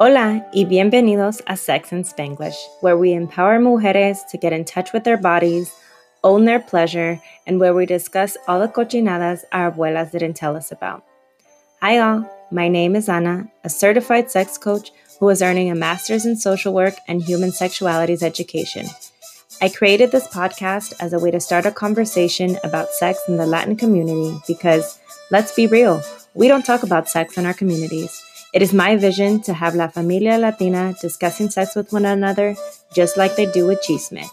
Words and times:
Hola 0.00 0.46
y 0.54 0.64
bienvenidos 0.64 1.42
a 1.48 1.56
Sex 1.56 1.90
in 1.90 2.04
Spanglish, 2.04 2.54
where 2.82 2.96
we 2.96 3.12
empower 3.12 3.58
mujeres 3.58 4.24
to 4.30 4.38
get 4.38 4.52
in 4.52 4.64
touch 4.64 4.92
with 4.92 5.02
their 5.02 5.16
bodies, 5.16 5.74
own 6.22 6.44
their 6.44 6.60
pleasure, 6.60 7.20
and 7.48 7.58
where 7.58 7.74
we 7.74 7.84
discuss 7.84 8.36
all 8.46 8.60
the 8.60 8.68
cochinadas 8.68 9.40
our 9.50 9.72
abuelas 9.72 10.12
didn't 10.12 10.34
tell 10.34 10.54
us 10.54 10.70
about. 10.70 11.02
Hi, 11.82 11.98
all. 11.98 12.30
My 12.52 12.68
name 12.68 12.94
is 12.94 13.08
Ana, 13.08 13.50
a 13.64 13.68
certified 13.68 14.30
sex 14.30 14.56
coach 14.56 14.92
who 15.18 15.28
is 15.30 15.42
earning 15.42 15.68
a 15.68 15.74
master's 15.74 16.24
in 16.24 16.36
social 16.36 16.72
work 16.72 16.94
and 17.08 17.20
human 17.20 17.50
sexualities 17.50 18.22
education. 18.22 18.86
I 19.60 19.68
created 19.68 20.12
this 20.12 20.28
podcast 20.28 20.94
as 21.00 21.12
a 21.12 21.18
way 21.18 21.32
to 21.32 21.40
start 21.40 21.66
a 21.66 21.72
conversation 21.72 22.56
about 22.62 22.92
sex 22.92 23.18
in 23.26 23.36
the 23.36 23.46
Latin 23.46 23.74
community 23.74 24.38
because, 24.46 25.00
let's 25.32 25.56
be 25.56 25.66
real, 25.66 26.00
we 26.34 26.46
don't 26.46 26.64
talk 26.64 26.84
about 26.84 27.08
sex 27.08 27.36
in 27.36 27.46
our 27.46 27.54
communities. 27.54 28.27
It 28.58 28.62
is 28.62 28.74
my 28.74 28.96
vision 28.96 29.40
to 29.42 29.54
have 29.54 29.76
La 29.76 29.86
Familia 29.86 30.36
Latina 30.36 30.92
discussing 31.00 31.48
sex 31.48 31.76
with 31.76 31.92
one 31.92 32.04
another 32.04 32.56
just 32.92 33.16
like 33.16 33.36
they 33.36 33.46
do 33.46 33.68
with 33.68 33.80
chisme. 33.82 34.28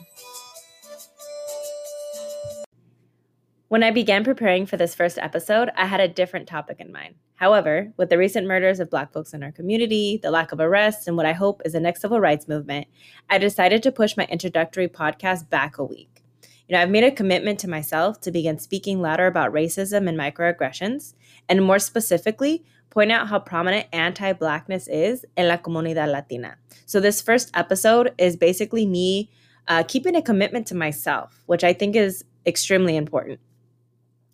When 3.67 3.84
I 3.84 3.91
began 3.91 4.23
preparing 4.23 4.65
for 4.65 4.77
this 4.77 4.95
first 4.95 5.20
episode, 5.20 5.70
I 5.77 5.85
had 5.85 5.99
a 5.99 6.07
different 6.07 6.48
topic 6.48 6.77
in 6.79 6.91
mind. 6.91 7.13
However, 7.35 7.93
with 7.98 8.09
the 8.09 8.17
recent 8.17 8.48
murders 8.48 8.79
of 8.79 8.89
Black 8.89 9.13
folks 9.13 9.31
in 9.31 9.43
our 9.43 9.51
community, 9.51 10.20
the 10.23 10.31
lack 10.31 10.51
of 10.51 10.59
arrests, 10.59 11.05
and 11.05 11.15
what 11.15 11.27
I 11.27 11.34
hope 11.34 11.62
is 11.63 11.73
the 11.73 11.79
next 11.79 12.01
civil 12.01 12.20
rights 12.20 12.48
movement, 12.48 12.87
I 13.29 13.37
decided 13.37 13.84
to 13.84 13.91
push 13.91 14.17
my 14.17 14.26
introductory 14.26 14.87
podcast 14.87 15.51
back 15.51 15.77
a 15.77 15.84
week. 15.84 16.23
You 16.67 16.76
know, 16.76 16.81
I've 16.81 16.89
made 16.89 17.03
a 17.03 17.12
commitment 17.12 17.59
to 17.59 17.70
myself 17.70 18.21
to 18.21 18.31
begin 18.31 18.57
speaking 18.57 18.99
louder 18.99 19.27
about 19.27 19.53
racism 19.53 20.09
and 20.09 20.17
microaggressions, 20.17 21.13
and 21.49 21.63
more 21.63 21.80
specifically, 21.80 22.63
point 22.90 23.12
out 23.12 23.27
how 23.27 23.40
prominent 23.40 23.88
anti 23.91 24.34
Blackness 24.34 24.88
is 24.88 25.26
in 25.38 25.48
la 25.48 25.58
comunidad 25.58 26.12
latina. 26.12 26.57
So, 26.85 26.99
this 26.99 27.21
first 27.21 27.52
episode 27.54 28.13
is 28.18 28.35
basically 28.35 28.85
me 28.85 29.29
uh, 29.68 29.84
keeping 29.87 30.15
a 30.15 30.21
commitment 30.21 30.68
to 30.68 30.76
myself, 30.76 31.43
which 31.46 31.63
I 31.63 31.74
think 31.74 31.96
is 31.96 32.24
extremely 32.46 32.96
important. 32.96 33.40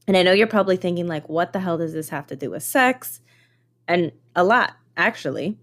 And 0.08 0.18
I 0.18 0.23
know 0.23 0.31
you're 0.31 0.48
probably 0.48 0.78
thinking, 0.78 1.08
like, 1.08 1.30
what 1.30 1.53
the 1.53 1.59
hell 1.59 1.78
does 1.78 1.94
this 1.94 2.09
have 2.09 2.28
to 2.28 2.36
do 2.36 2.52
with 2.52 2.64
sex? 2.64 3.22
And 3.88 4.12
a 4.36 4.44
lot, 4.44 4.73
actually. 4.98 5.58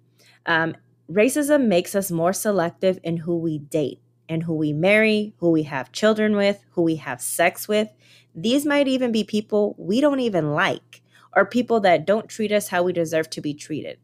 Um, 0.47 0.75
racism 1.11 1.67
makes 1.67 1.95
us 1.95 2.11
more 2.11 2.33
selective 2.33 2.99
in 3.03 3.19
who 3.19 3.37
we 3.37 3.59
date 3.59 4.01
and 4.29 4.43
who 4.43 4.55
we 4.55 4.73
marry, 4.73 5.35
who 5.39 5.51
we 5.51 5.65
have 5.65 5.93
children 5.93 6.37
with, 6.37 6.65
who 6.71 6.83
we 6.83 6.97
have 6.97 7.21
sex 7.21 7.67
with. 7.67 7.89
These 8.35 8.65
might 8.65 8.89
even 8.89 9.11
be 9.11 9.25
people 9.25 9.75
we 9.79 10.01
don't 10.01 10.21
even 10.21 10.53
like 10.53 11.03
or 11.35 11.45
people 11.45 11.81
that 11.81 12.07
don't 12.07 12.29
treat 12.29 12.53
us 12.53 12.69
how 12.69 12.83
we 12.83 12.93
deserve 12.93 13.31
to 13.31 13.41
be 13.41 13.55
treated. 13.55 13.99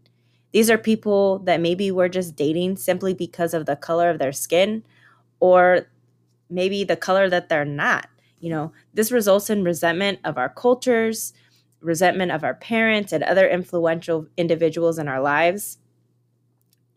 These 0.53 0.71
are 0.71 0.79
people 0.79 1.41
that 1.41 1.61
maybe 1.61 1.91
we're 1.91 2.09
just 2.09 2.37
dating 2.37 2.77
simply 2.77 3.13
because 3.13 3.55
of 3.55 3.67
the 3.67 3.77
color 3.77 4.09
of 4.09 4.19
their 4.19 4.33
skin 4.33 4.85
or 5.41 5.89
maybe 6.49 6.85
the 6.85 6.97
color 6.97 7.29
that 7.29 7.49
they're 7.49 7.65
not. 7.65 8.09
You 8.39 8.51
know, 8.51 8.73
this 8.93 9.11
results 9.11 9.51
in 9.51 9.65
resentment 9.65 10.21
of 10.25 10.39
our 10.39 10.49
cultures, 10.49 11.33
resentment 11.81 12.31
of 12.31 12.45
our 12.45 12.55
parents 12.55 13.13
and 13.13 13.25
other 13.25 13.49
influential 13.49 14.27
individuals 14.37 14.99
in 14.99 15.09
our 15.09 15.21
lives. 15.21 15.79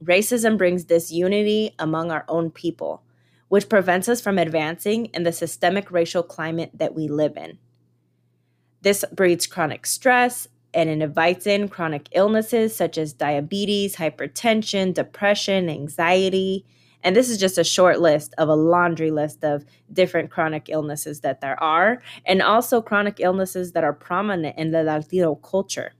Racism 0.03 0.57
brings 0.57 0.83
disunity 0.83 1.73
among 1.79 2.11
our 2.11 2.25
own 2.27 2.51
people, 2.51 3.01
which 3.47 3.69
prevents 3.69 4.07
us 4.07 4.21
from 4.21 4.37
advancing 4.37 5.05
in 5.07 5.23
the 5.23 5.31
systemic 5.31 5.89
racial 5.89 6.21
climate 6.21 6.71
that 6.73 6.93
we 6.93 7.07
live 7.07 7.35
in. 7.35 7.57
This 8.81 9.03
breeds 9.11 9.47
chronic 9.47 9.85
stress 9.85 10.47
and 10.73 10.89
it 10.89 11.01
invites 11.01 11.47
in 11.47 11.69
chronic 11.69 12.07
illnesses 12.11 12.75
such 12.75 12.97
as 12.97 13.13
diabetes, 13.13 13.95
hypertension, 13.95 14.93
depression, 14.93 15.69
anxiety. 15.69 16.65
And 17.03 17.15
this 17.15 17.29
is 17.29 17.37
just 17.37 17.57
a 17.57 17.63
short 17.63 17.99
list 17.99 18.33
of 18.37 18.49
a 18.49 18.55
laundry 18.55 19.11
list 19.11 19.43
of 19.43 19.65
different 19.91 20.29
chronic 20.29 20.67
illnesses 20.69 21.21
that 21.21 21.41
there 21.41 21.61
are, 21.61 22.01
and 22.25 22.41
also 22.41 22.81
chronic 22.81 23.19
illnesses 23.19 23.71
that 23.71 23.83
are 23.83 23.93
prominent 23.93 24.57
in 24.57 24.71
the 24.71 24.83
Latino 24.83 25.35
culture. 25.35 25.93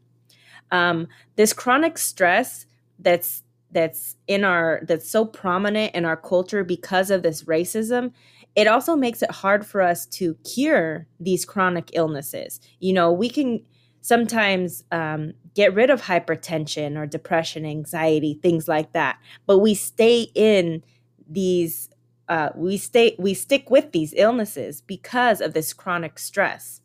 Um, 0.71 1.07
this 1.38 1.53
chronic 1.53 1.97
stress 1.97 2.65
that's 2.99 3.44
that's 3.71 4.15
in 4.27 4.44
our 4.44 4.81
that's 4.88 5.09
so 5.09 5.25
prominent 5.25 5.94
in 5.94 6.05
our 6.05 6.17
culture 6.17 6.63
because 6.63 7.11
of 7.11 7.21
this 7.21 7.44
racism 7.44 8.11
it 8.57 8.66
also 8.68 8.95
makes 8.95 9.22
it 9.22 9.29
hard 9.29 9.63
for 9.63 9.81
us 9.81 10.07
to 10.07 10.34
cure 10.44 11.07
these 11.19 11.45
chronic 11.45 11.91
illnesses. 11.94 12.59
You 12.79 12.91
know, 12.91 13.12
we 13.13 13.29
can 13.29 13.63
sometimes 14.01 14.84
um, 14.91 15.34
get 15.53 15.75
rid 15.75 15.91
of 15.91 16.01
hypertension 16.01 16.97
or 16.97 17.06
depression, 17.06 17.68
anxiety, 17.68 18.40
things 18.41 18.68
like 18.68 18.94
that, 18.94 19.19
but 19.45 19.59
we 19.59 19.75
stay 19.75 20.31
in 20.34 20.84
these. 21.29 21.90
Uh, 22.29 22.50
we 22.56 22.75
stay 22.75 23.16
we 23.18 23.34
stick 23.34 23.69
with 23.69 23.94
these 23.94 24.13
illnesses 24.18 24.81
because 24.81 25.39
of 25.39 25.53
this 25.53 25.72
chronic 25.72 26.19
stress. 26.19 26.81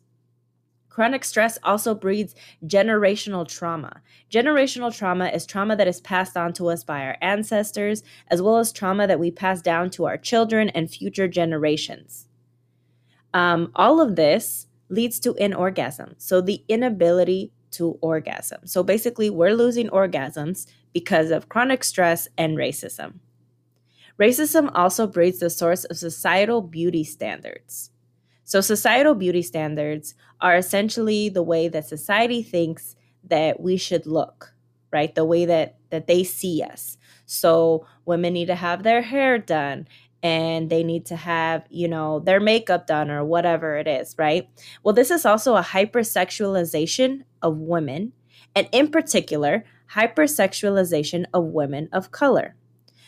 Chronic 0.93 1.23
stress 1.23 1.57
also 1.63 1.95
breeds 1.95 2.35
generational 2.67 3.47
trauma. 3.47 3.99
Generational 4.31 4.95
trauma 4.95 5.29
is 5.29 5.43
trauma 5.43 5.75
that 5.75 5.87
is 5.87 5.99
passed 5.99 6.37
on 6.37 6.53
to 6.53 6.67
us 6.67 6.83
by 6.83 7.01
our 7.01 7.17
ancestors, 7.19 8.03
as 8.27 8.43
well 8.43 8.57
as 8.57 8.71
trauma 8.71 9.07
that 9.07 9.19
we 9.19 9.31
pass 9.31 9.59
down 9.59 9.89
to 9.89 10.05
our 10.05 10.17
children 10.17 10.69
and 10.69 10.91
future 10.91 11.27
generations. 11.27 12.27
Um, 13.33 13.71
all 13.73 13.99
of 13.99 14.15
this 14.15 14.67
leads 14.89 15.19
to 15.21 15.33
inorgasm, 15.33 16.13
so 16.19 16.41
the 16.41 16.63
inability 16.67 17.51
to 17.71 17.97
orgasm. 18.01 18.67
So 18.67 18.83
basically, 18.83 19.31
we're 19.31 19.55
losing 19.55 19.89
orgasms 19.89 20.67
because 20.93 21.31
of 21.31 21.49
chronic 21.49 21.83
stress 21.83 22.27
and 22.37 22.55
racism. 22.55 23.15
Racism 24.19 24.69
also 24.75 25.07
breeds 25.07 25.39
the 25.39 25.49
source 25.49 25.85
of 25.85 25.97
societal 25.97 26.61
beauty 26.61 27.03
standards. 27.03 27.89
So, 28.43 28.61
societal 28.61 29.15
beauty 29.15 29.41
standards 29.41 30.15
are 30.41 30.55
essentially 30.55 31.29
the 31.29 31.43
way 31.43 31.67
that 31.69 31.87
society 31.87 32.43
thinks 32.43 32.95
that 33.23 33.59
we 33.59 33.77
should 33.77 34.05
look, 34.05 34.53
right? 34.91 35.13
The 35.13 35.25
way 35.25 35.45
that 35.45 35.77
that 35.89 36.07
they 36.07 36.23
see 36.23 36.61
us. 36.61 36.97
So, 37.25 37.85
women 38.05 38.33
need 38.33 38.47
to 38.47 38.55
have 38.55 38.83
their 38.83 39.01
hair 39.01 39.37
done 39.37 39.87
and 40.21 40.69
they 40.69 40.83
need 40.83 41.05
to 41.07 41.15
have, 41.15 41.65
you 41.69 41.87
know, 41.87 42.19
their 42.19 42.39
makeup 42.39 42.87
done 42.87 43.11
or 43.11 43.23
whatever 43.25 43.75
it 43.77 43.87
is, 43.87 44.15
right? 44.17 44.47
Well, 44.83 44.93
this 44.93 45.11
is 45.11 45.25
also 45.25 45.55
a 45.55 45.61
hypersexualization 45.61 47.23
of 47.41 47.57
women, 47.57 48.13
and 48.55 48.67
in 48.71 48.89
particular, 48.89 49.65
hypersexualization 49.93 51.25
of 51.33 51.45
women 51.45 51.89
of 51.91 52.11
color. 52.11 52.55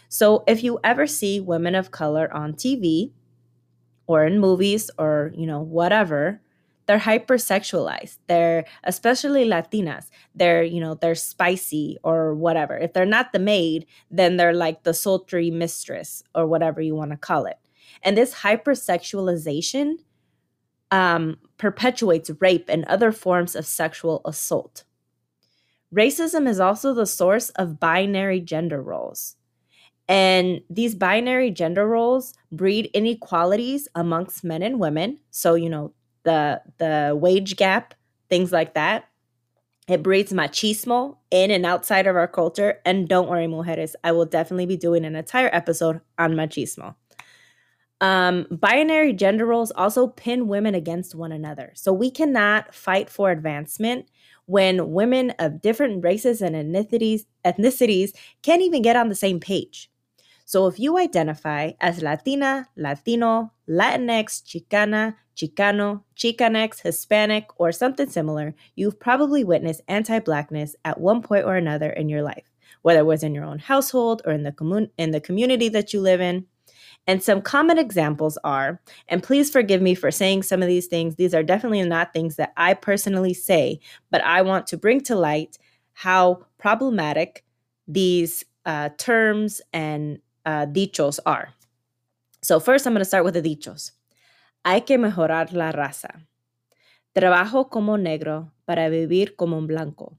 So, 0.09 0.43
if 0.47 0.63
you 0.63 0.79
ever 0.83 1.07
see 1.07 1.39
women 1.39 1.75
of 1.75 1.91
color 1.91 2.33
on 2.33 2.53
TV, 2.53 3.11
or 4.07 4.25
in 4.25 4.39
movies 4.39 4.89
or 4.97 5.31
you 5.35 5.45
know 5.45 5.59
whatever 5.59 6.41
they're 6.87 6.99
hypersexualized. 6.99 8.17
They're 8.27 8.65
especially 8.83 9.45
latinas 9.45 10.09
they're 10.35 10.63
you 10.63 10.79
know 10.79 10.95
they're 10.95 11.15
spicy 11.15 11.97
or 12.03 12.33
whatever. 12.35 12.77
If 12.77 12.93
they're 12.93 13.05
not 13.05 13.33
the 13.33 13.39
maid 13.39 13.85
then 14.11 14.37
they're 14.37 14.53
like 14.53 14.83
the 14.83 14.93
sultry 14.93 15.51
mistress 15.51 16.23
or 16.33 16.47
whatever 16.47 16.81
you 16.81 16.95
want 16.95 17.11
to 17.11 17.17
call 17.17 17.45
it. 17.45 17.57
And 18.03 18.17
this 18.17 18.35
hypersexualization 18.35 19.95
um, 20.91 21.37
perpetuates 21.57 22.29
rape 22.39 22.69
and 22.69 22.85
other 22.85 23.11
forms 23.11 23.55
of 23.55 23.65
sexual 23.65 24.21
assault. 24.25 24.83
Racism 25.93 26.47
is 26.47 26.59
also 26.59 26.93
the 26.93 27.05
source 27.05 27.49
of 27.51 27.79
binary 27.79 28.39
gender 28.39 28.81
roles 28.81 29.35
and 30.07 30.61
these 30.69 30.95
binary 30.95 31.51
gender 31.51 31.87
roles 31.87 32.33
breed 32.51 32.89
inequalities 32.93 33.87
amongst 33.95 34.43
men 34.43 34.61
and 34.61 34.79
women. 34.79 35.19
So, 35.31 35.55
you 35.55 35.69
know, 35.69 35.93
the 36.23 36.61
the 36.77 37.17
wage 37.19 37.55
gap, 37.55 37.93
things 38.29 38.51
like 38.51 38.73
that. 38.75 39.05
It 39.87 40.01
breeds 40.01 40.33
machismo 40.33 41.17
in 41.29 41.51
and 41.51 41.63
outside 41.63 42.07
of 42.07 42.15
our 42.15 42.27
culture. 42.27 42.79
And 42.85 43.07
don't 43.07 43.29
worry, 43.29 43.45
mujeres, 43.45 43.93
I 44.03 44.13
will 44.13 44.25
definitely 44.25 44.65
be 44.65 44.77
doing 44.77 45.05
an 45.05 45.15
entire 45.15 45.49
episode 45.53 46.01
on 46.17 46.33
machismo. 46.33 46.95
Um, 48.01 48.47
binary 48.51 49.13
gender 49.13 49.45
roles 49.45 49.71
also 49.71 50.07
pin 50.07 50.47
women 50.47 50.75
against 50.75 51.15
one 51.15 51.31
another. 51.31 51.71
So 51.75 51.93
we 51.93 52.11
cannot 52.11 52.73
fight 52.73 53.09
for 53.09 53.31
advancement 53.31 54.07
when 54.47 54.91
women 54.91 55.31
of 55.39 55.61
different 55.61 56.03
races 56.03 56.41
and 56.41 56.55
ethnicities 56.55 57.25
ethnicities 57.45 58.11
can't 58.41 58.61
even 58.61 58.81
get 58.81 58.95
on 58.95 59.09
the 59.09 59.15
same 59.15 59.39
page. 59.39 59.89
So 60.45 60.67
if 60.67 60.79
you 60.79 60.97
identify 60.99 61.71
as 61.81 62.03
Latina, 62.03 62.69
Latino, 62.77 63.51
Latinx, 63.67 64.43
Chicana, 64.43 65.15
Chicano, 65.35 66.03
Chicanx, 66.15 66.81
Hispanic, 66.81 67.47
or 67.57 67.71
something 67.71 68.07
similar, 68.07 68.53
you've 68.75 68.99
probably 68.99 69.43
witnessed 69.43 69.81
anti 69.87 70.19
Blackness 70.19 70.75
at 70.85 70.99
one 70.99 71.23
point 71.23 71.45
or 71.45 71.55
another 71.55 71.89
in 71.89 72.09
your 72.09 72.21
life, 72.21 72.53
whether 72.83 72.99
it 72.99 73.07
was 73.07 73.23
in 73.23 73.33
your 73.33 73.43
own 73.43 73.57
household 73.57 74.21
or 74.23 74.33
in 74.33 74.43
the, 74.43 74.51
commun- 74.51 74.91
in 74.99 75.09
the 75.11 75.19
community 75.19 75.67
that 75.69 75.93
you 75.93 75.99
live 75.99 76.21
in. 76.21 76.45
And 77.07 77.21
some 77.21 77.41
common 77.41 77.79
examples 77.79 78.37
are, 78.43 78.79
and 79.07 79.21
please 79.21 79.49
forgive 79.49 79.81
me 79.81 79.95
for 79.95 80.11
saying 80.11 80.43
some 80.43 80.61
of 80.61 80.67
these 80.67 80.87
things, 80.87 81.15
these 81.15 81.33
are 81.33 81.43
definitely 81.43 81.83
not 81.83 82.13
things 82.13 82.35
that 82.35 82.53
I 82.55 82.75
personally 82.75 83.33
say, 83.33 83.79
but 84.11 84.23
I 84.23 84.43
want 84.43 84.67
to 84.67 84.77
bring 84.77 85.01
to 85.01 85.15
light 85.15 85.57
how 85.93 86.45
problematic 86.57 87.43
these 87.87 88.43
uh, 88.65 88.89
terms 88.97 89.61
and 89.71 90.19
uh, 90.45 90.65
dichos 90.65 91.19
are. 91.25 91.53
So, 92.41 92.59
first, 92.59 92.85
I'm 92.85 92.93
going 92.93 93.01
to 93.01 93.05
start 93.05 93.25
with 93.25 93.33
the 93.33 93.41
dichos. 93.41 93.91
Hay 94.63 94.81
que 94.81 94.97
mejorar 94.97 95.53
la 95.53 95.71
raza. 95.71 96.27
Trabajo 97.13 97.69
como 97.69 97.97
negro 97.97 98.51
para 98.65 98.89
vivir 98.89 99.35
como 99.35 99.57
un 99.57 99.67
blanco. 99.67 100.17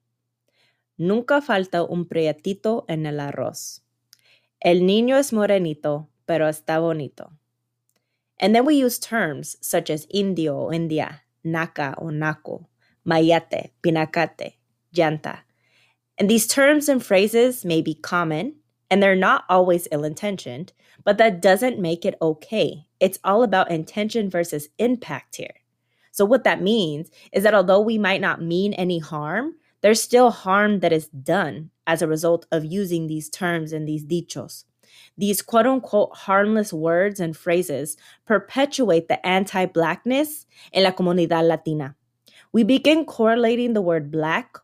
Nunca 0.98 1.40
falta 1.40 1.82
un 1.82 2.06
prietito 2.06 2.84
en 2.88 3.06
el 3.06 3.20
arroz. 3.20 3.82
El 4.60 4.86
niño 4.86 5.18
es 5.18 5.32
morenito, 5.32 6.08
pero 6.26 6.48
está 6.48 6.80
bonito. 6.80 7.32
And 8.40 8.54
then 8.54 8.64
we 8.64 8.74
use 8.74 8.98
terms 8.98 9.56
such 9.60 9.90
as 9.90 10.06
indio, 10.10 10.56
o 10.56 10.72
india, 10.72 11.22
naca 11.44 11.94
or 11.98 12.12
naco, 12.12 12.66
mayate, 13.04 13.72
pinacate, 13.82 14.54
llanta. 14.94 15.40
And 16.18 16.28
these 16.30 16.46
terms 16.46 16.88
and 16.88 17.04
phrases 17.04 17.64
may 17.64 17.82
be 17.82 17.94
common, 17.94 18.56
and 18.90 19.02
they're 19.02 19.16
not 19.16 19.44
always 19.48 19.88
ill 19.90 20.04
intentioned, 20.04 20.72
but 21.04 21.18
that 21.18 21.42
doesn't 21.42 21.78
make 21.78 22.04
it 22.04 22.16
okay. 22.20 22.86
It's 23.00 23.18
all 23.24 23.42
about 23.42 23.70
intention 23.70 24.30
versus 24.30 24.68
impact 24.78 25.36
here. 25.36 25.54
So, 26.12 26.24
what 26.24 26.44
that 26.44 26.62
means 26.62 27.10
is 27.32 27.42
that 27.42 27.54
although 27.54 27.80
we 27.80 27.98
might 27.98 28.20
not 28.20 28.42
mean 28.42 28.72
any 28.74 28.98
harm, 28.98 29.54
there's 29.82 30.02
still 30.02 30.30
harm 30.30 30.80
that 30.80 30.92
is 30.92 31.08
done 31.08 31.70
as 31.86 32.02
a 32.02 32.08
result 32.08 32.46
of 32.50 32.64
using 32.64 33.06
these 33.06 33.28
terms 33.28 33.72
and 33.72 33.86
these 33.86 34.04
dichos. 34.04 34.64
These 35.18 35.42
quote 35.42 35.66
unquote 35.66 36.16
harmless 36.16 36.72
words 36.72 37.20
and 37.20 37.36
phrases 37.36 37.96
perpetuate 38.26 39.08
the 39.08 39.24
anti 39.26 39.66
blackness 39.66 40.46
in 40.72 40.84
la 40.84 40.90
comunidad 40.90 41.46
latina. 41.46 41.94
We 42.52 42.62
begin 42.62 43.04
correlating 43.04 43.74
the 43.74 43.82
word 43.82 44.10
black 44.10 44.56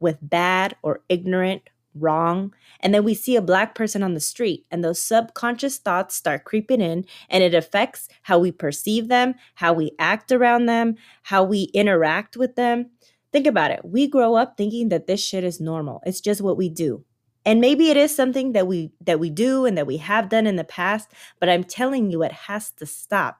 with 0.00 0.18
bad 0.20 0.76
or 0.82 1.00
ignorant, 1.08 1.62
wrong, 1.94 2.54
and 2.80 2.94
then 2.94 3.04
we 3.04 3.14
see 3.14 3.36
a 3.36 3.42
black 3.42 3.74
person 3.74 4.02
on 4.02 4.14
the 4.14 4.20
street, 4.20 4.66
and 4.70 4.84
those 4.84 5.02
subconscious 5.02 5.78
thoughts 5.78 6.14
start 6.14 6.44
creeping 6.44 6.80
in, 6.80 7.04
and 7.28 7.42
it 7.42 7.54
affects 7.54 8.08
how 8.22 8.38
we 8.38 8.52
perceive 8.52 9.08
them, 9.08 9.34
how 9.54 9.72
we 9.72 9.92
act 9.98 10.32
around 10.32 10.66
them, 10.66 10.96
how 11.24 11.42
we 11.42 11.64
interact 11.74 12.36
with 12.36 12.56
them. 12.56 12.90
Think 13.32 13.46
about 13.46 13.70
it. 13.70 13.80
We 13.84 14.08
grow 14.08 14.34
up 14.34 14.56
thinking 14.56 14.88
that 14.88 15.06
this 15.06 15.24
shit 15.24 15.44
is 15.44 15.60
normal. 15.60 16.02
It's 16.04 16.20
just 16.20 16.40
what 16.40 16.56
we 16.56 16.68
do. 16.68 17.04
And 17.46 17.60
maybe 17.60 17.88
it 17.88 17.96
is 17.96 18.14
something 18.14 18.52
that 18.52 18.66
we 18.66 18.92
that 19.00 19.18
we 19.18 19.30
do 19.30 19.64
and 19.64 19.76
that 19.78 19.86
we 19.86 19.96
have 19.96 20.28
done 20.28 20.46
in 20.46 20.56
the 20.56 20.64
past, 20.64 21.10
but 21.38 21.48
I'm 21.48 21.64
telling 21.64 22.10
you 22.10 22.22
it 22.22 22.32
has 22.32 22.70
to 22.72 22.86
stop. 22.86 23.38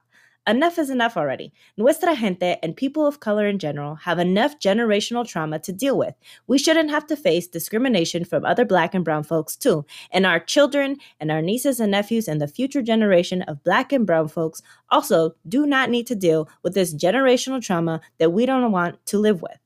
Enough 0.51 0.79
is 0.79 0.89
enough 0.89 1.15
already. 1.15 1.53
Nuestra 1.77 2.13
gente 2.13 2.57
and 2.61 2.75
people 2.75 3.07
of 3.07 3.21
color 3.21 3.47
in 3.47 3.57
general 3.57 3.95
have 3.95 4.19
enough 4.19 4.59
generational 4.59 5.25
trauma 5.25 5.59
to 5.59 5.71
deal 5.71 5.97
with. 5.97 6.13
We 6.45 6.57
shouldn't 6.57 6.89
have 6.89 7.07
to 7.07 7.15
face 7.15 7.47
discrimination 7.47 8.25
from 8.25 8.43
other 8.43 8.65
black 8.65 8.93
and 8.93 9.05
brown 9.05 9.23
folks 9.23 9.55
too. 9.55 9.85
And 10.11 10.25
our 10.25 10.41
children 10.41 10.97
and 11.21 11.31
our 11.31 11.41
nieces 11.41 11.79
and 11.79 11.91
nephews 11.91 12.27
and 12.27 12.41
the 12.41 12.49
future 12.49 12.81
generation 12.81 13.43
of 13.43 13.63
black 13.63 13.93
and 13.93 14.05
brown 14.05 14.27
folks 14.27 14.61
also 14.89 15.35
do 15.47 15.65
not 15.65 15.89
need 15.89 16.05
to 16.07 16.15
deal 16.15 16.49
with 16.63 16.73
this 16.73 16.93
generational 16.93 17.63
trauma 17.63 18.01
that 18.17 18.33
we 18.33 18.45
don't 18.45 18.73
want 18.73 19.05
to 19.05 19.19
live 19.19 19.41
with, 19.41 19.57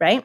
right? 0.00 0.24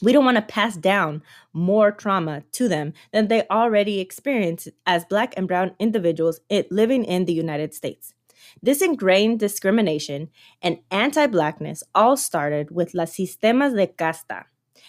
We 0.00 0.12
don't 0.12 0.24
want 0.24 0.36
to 0.36 0.42
pass 0.42 0.76
down 0.76 1.24
more 1.52 1.90
trauma 1.90 2.44
to 2.52 2.68
them 2.68 2.92
than 3.12 3.26
they 3.26 3.48
already 3.50 3.98
experience 3.98 4.68
as 4.86 5.04
Black 5.04 5.34
and 5.36 5.48
Brown 5.48 5.72
individuals 5.80 6.38
living 6.70 7.02
in 7.02 7.24
the 7.24 7.32
United 7.32 7.74
States. 7.74 8.14
This 8.62 8.82
ingrained 8.82 9.40
discrimination 9.40 10.30
and 10.62 10.78
anti 10.90 11.26
Blackness 11.26 11.82
all 11.94 12.16
started 12.16 12.70
with 12.70 12.94
las 12.94 13.16
sistemas 13.16 13.74
de 13.74 13.86
casta. 13.86 14.46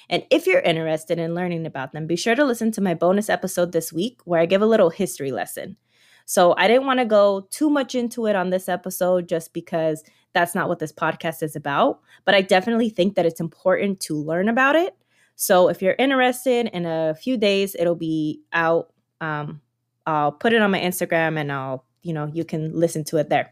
And 0.09 0.23
if 0.29 0.45
you're 0.45 0.61
interested 0.61 1.19
in 1.19 1.35
learning 1.35 1.65
about 1.65 1.93
them, 1.93 2.07
be 2.07 2.15
sure 2.15 2.35
to 2.35 2.45
listen 2.45 2.71
to 2.73 2.81
my 2.81 2.93
bonus 2.93 3.29
episode 3.29 3.71
this 3.71 3.91
week 3.91 4.19
where 4.25 4.39
I 4.39 4.45
give 4.45 4.61
a 4.61 4.67
little 4.67 4.89
history 4.89 5.31
lesson. 5.31 5.77
So 6.25 6.55
I 6.57 6.67
didn't 6.67 6.87
want 6.87 6.99
to 6.99 7.05
go 7.05 7.47
too 7.51 7.69
much 7.69 7.95
into 7.95 8.25
it 8.25 8.35
on 8.35 8.49
this 8.49 8.67
episode 8.67 9.29
just 9.29 9.53
because 9.53 10.03
that's 10.33 10.55
not 10.55 10.67
what 10.67 10.79
this 10.79 10.91
podcast 10.91 11.43
is 11.43 11.55
about. 11.55 11.99
But 12.25 12.35
I 12.35 12.41
definitely 12.41 12.89
think 12.89 13.15
that 13.15 13.25
it's 13.25 13.39
important 13.39 13.99
to 14.01 14.15
learn 14.15 14.49
about 14.49 14.75
it. 14.75 14.95
So 15.35 15.69
if 15.69 15.81
you're 15.81 15.95
interested, 15.99 16.67
in 16.67 16.85
a 16.85 17.13
few 17.13 17.37
days, 17.37 17.75
it'll 17.77 17.95
be 17.95 18.41
out. 18.53 18.91
Um, 19.21 19.61
I'll 20.05 20.31
put 20.31 20.53
it 20.53 20.61
on 20.61 20.71
my 20.71 20.79
Instagram 20.79 21.39
and 21.39 21.51
I'll 21.51 21.85
you 22.05 22.13
know, 22.13 22.29
you 22.33 22.45
can 22.45 22.71
listen 22.73 23.03
to 23.05 23.17
it 23.17 23.29
there. 23.29 23.51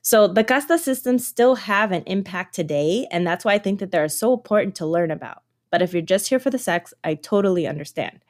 So 0.00 0.26
the 0.26 0.44
casta 0.44 0.78
systems 0.78 1.26
still 1.26 1.54
have 1.54 1.92
an 1.92 2.02
impact 2.06 2.54
today, 2.54 3.06
and 3.10 3.26
that's 3.26 3.44
why 3.44 3.54
I 3.54 3.58
think 3.58 3.80
that 3.80 3.90
they're 3.90 4.08
so 4.08 4.32
important 4.34 4.74
to 4.76 4.86
learn 4.86 5.10
about. 5.10 5.42
But 5.70 5.82
if 5.82 5.92
you're 5.92 6.02
just 6.02 6.28
here 6.28 6.38
for 6.38 6.50
the 6.50 6.58
sex, 6.58 6.92
I 7.02 7.14
totally 7.14 7.66
understand. 7.66 8.20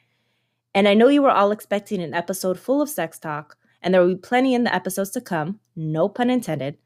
And 0.74 0.88
I 0.88 0.94
know 0.94 1.08
you 1.08 1.22
were 1.22 1.30
all 1.30 1.52
expecting 1.52 2.02
an 2.02 2.14
episode 2.14 2.58
full 2.58 2.82
of 2.82 2.88
sex 2.88 3.18
talk, 3.18 3.56
and 3.82 3.92
there 3.92 4.00
will 4.00 4.14
be 4.14 4.20
plenty 4.20 4.54
in 4.54 4.64
the 4.64 4.74
episodes 4.74 5.10
to 5.10 5.20
come, 5.20 5.60
no 5.76 6.08
pun 6.08 6.30
intended. 6.30 6.78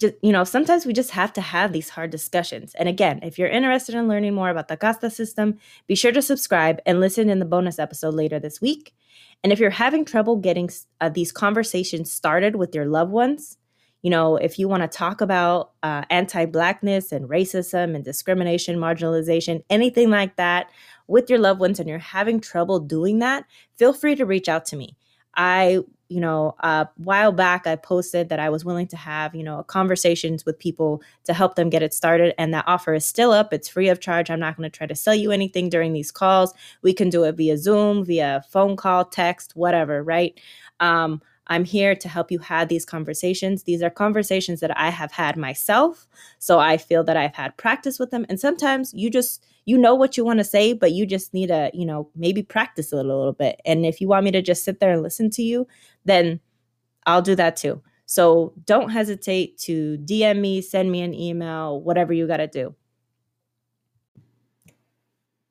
Just, 0.00 0.14
you 0.22 0.32
know, 0.32 0.44
sometimes 0.44 0.84
we 0.84 0.92
just 0.92 1.12
have 1.12 1.32
to 1.34 1.40
have 1.40 1.72
these 1.72 1.90
hard 1.90 2.10
discussions. 2.10 2.74
And 2.74 2.88
again, 2.88 3.20
if 3.22 3.38
you're 3.38 3.48
interested 3.48 3.94
in 3.94 4.08
learning 4.08 4.34
more 4.34 4.50
about 4.50 4.68
the 4.68 4.76
casta 4.76 5.10
system, 5.10 5.58
be 5.86 5.94
sure 5.94 6.12
to 6.12 6.20
subscribe 6.20 6.80
and 6.84 7.00
listen 7.00 7.30
in 7.30 7.38
the 7.38 7.44
bonus 7.44 7.78
episode 7.78 8.14
later 8.14 8.40
this 8.40 8.60
week. 8.60 8.94
And 9.42 9.52
if 9.52 9.58
you're 9.58 9.70
having 9.70 10.04
trouble 10.04 10.36
getting 10.36 10.70
uh, 11.00 11.08
these 11.08 11.32
conversations 11.32 12.10
started 12.10 12.56
with 12.56 12.74
your 12.74 12.86
loved 12.86 13.12
ones, 13.12 13.58
you 14.02 14.10
know, 14.10 14.36
if 14.36 14.58
you 14.58 14.68
want 14.68 14.82
to 14.82 14.98
talk 14.98 15.22
about 15.22 15.72
uh, 15.82 16.04
anti 16.10 16.44
Blackness 16.44 17.10
and 17.10 17.28
racism 17.28 17.94
and 17.94 18.04
discrimination, 18.04 18.76
marginalization, 18.76 19.64
anything 19.70 20.10
like 20.10 20.36
that 20.36 20.70
with 21.06 21.30
your 21.30 21.38
loved 21.38 21.60
ones, 21.60 21.80
and 21.80 21.88
you're 21.88 21.98
having 21.98 22.38
trouble 22.38 22.80
doing 22.80 23.20
that, 23.20 23.46
feel 23.76 23.94
free 23.94 24.14
to 24.14 24.26
reach 24.26 24.48
out 24.48 24.66
to 24.66 24.76
me. 24.76 24.94
I 25.36 25.80
you 26.14 26.20
know, 26.20 26.54
a 26.60 26.86
while 26.94 27.32
back 27.32 27.66
I 27.66 27.74
posted 27.74 28.28
that 28.28 28.38
I 28.38 28.48
was 28.48 28.64
willing 28.64 28.86
to 28.86 28.96
have, 28.96 29.34
you 29.34 29.42
know, 29.42 29.64
conversations 29.64 30.46
with 30.46 30.60
people 30.60 31.02
to 31.24 31.34
help 31.34 31.56
them 31.56 31.70
get 31.70 31.82
it 31.82 31.92
started. 31.92 32.34
And 32.38 32.54
that 32.54 32.68
offer 32.68 32.94
is 32.94 33.04
still 33.04 33.32
up. 33.32 33.52
It's 33.52 33.68
free 33.68 33.88
of 33.88 33.98
charge. 33.98 34.30
I'm 34.30 34.38
not 34.38 34.56
going 34.56 34.70
to 34.70 34.78
try 34.78 34.86
to 34.86 34.94
sell 34.94 35.16
you 35.16 35.32
anything 35.32 35.68
during 35.70 35.92
these 35.92 36.12
calls. 36.12 36.54
We 36.82 36.92
can 36.92 37.10
do 37.10 37.24
it 37.24 37.34
via 37.34 37.58
Zoom, 37.58 38.04
via 38.04 38.44
phone 38.48 38.76
call, 38.76 39.06
text, 39.06 39.56
whatever, 39.56 40.04
right? 40.04 40.38
Um, 40.78 41.20
I'm 41.48 41.64
here 41.64 41.96
to 41.96 42.08
help 42.08 42.30
you 42.30 42.38
have 42.38 42.68
these 42.68 42.84
conversations. 42.84 43.64
These 43.64 43.82
are 43.82 43.90
conversations 43.90 44.60
that 44.60 44.78
I 44.78 44.90
have 44.90 45.10
had 45.10 45.36
myself. 45.36 46.06
So 46.38 46.60
I 46.60 46.76
feel 46.76 47.02
that 47.04 47.16
I've 47.16 47.34
had 47.34 47.56
practice 47.56 47.98
with 47.98 48.10
them. 48.12 48.24
And 48.28 48.38
sometimes 48.38 48.94
you 48.94 49.10
just, 49.10 49.44
you 49.66 49.76
know 49.76 49.94
what 49.94 50.16
you 50.16 50.24
want 50.24 50.38
to 50.38 50.44
say, 50.44 50.72
but 50.72 50.92
you 50.92 51.06
just 51.06 51.34
need 51.34 51.48
to, 51.48 51.70
you 51.74 51.86
know, 51.86 52.08
maybe 52.14 52.42
practice 52.42 52.92
it 52.92 52.96
a 52.96 53.02
little 53.02 53.32
bit. 53.32 53.60
And 53.64 53.84
if 53.84 54.00
you 54.00 54.08
want 54.08 54.24
me 54.24 54.30
to 54.30 54.42
just 54.42 54.64
sit 54.64 54.80
there 54.80 54.92
and 54.92 55.02
listen 55.02 55.30
to 55.30 55.42
you, 55.42 55.66
then 56.04 56.40
I'll 57.06 57.22
do 57.22 57.34
that 57.34 57.56
too. 57.56 57.82
So 58.06 58.52
don't 58.66 58.90
hesitate 58.90 59.58
to 59.58 59.98
DM 59.98 60.40
me, 60.40 60.60
send 60.60 60.90
me 60.92 61.00
an 61.02 61.14
email, 61.14 61.80
whatever 61.80 62.12
you 62.12 62.26
got 62.26 62.38
to 62.38 62.46
do. 62.46 62.74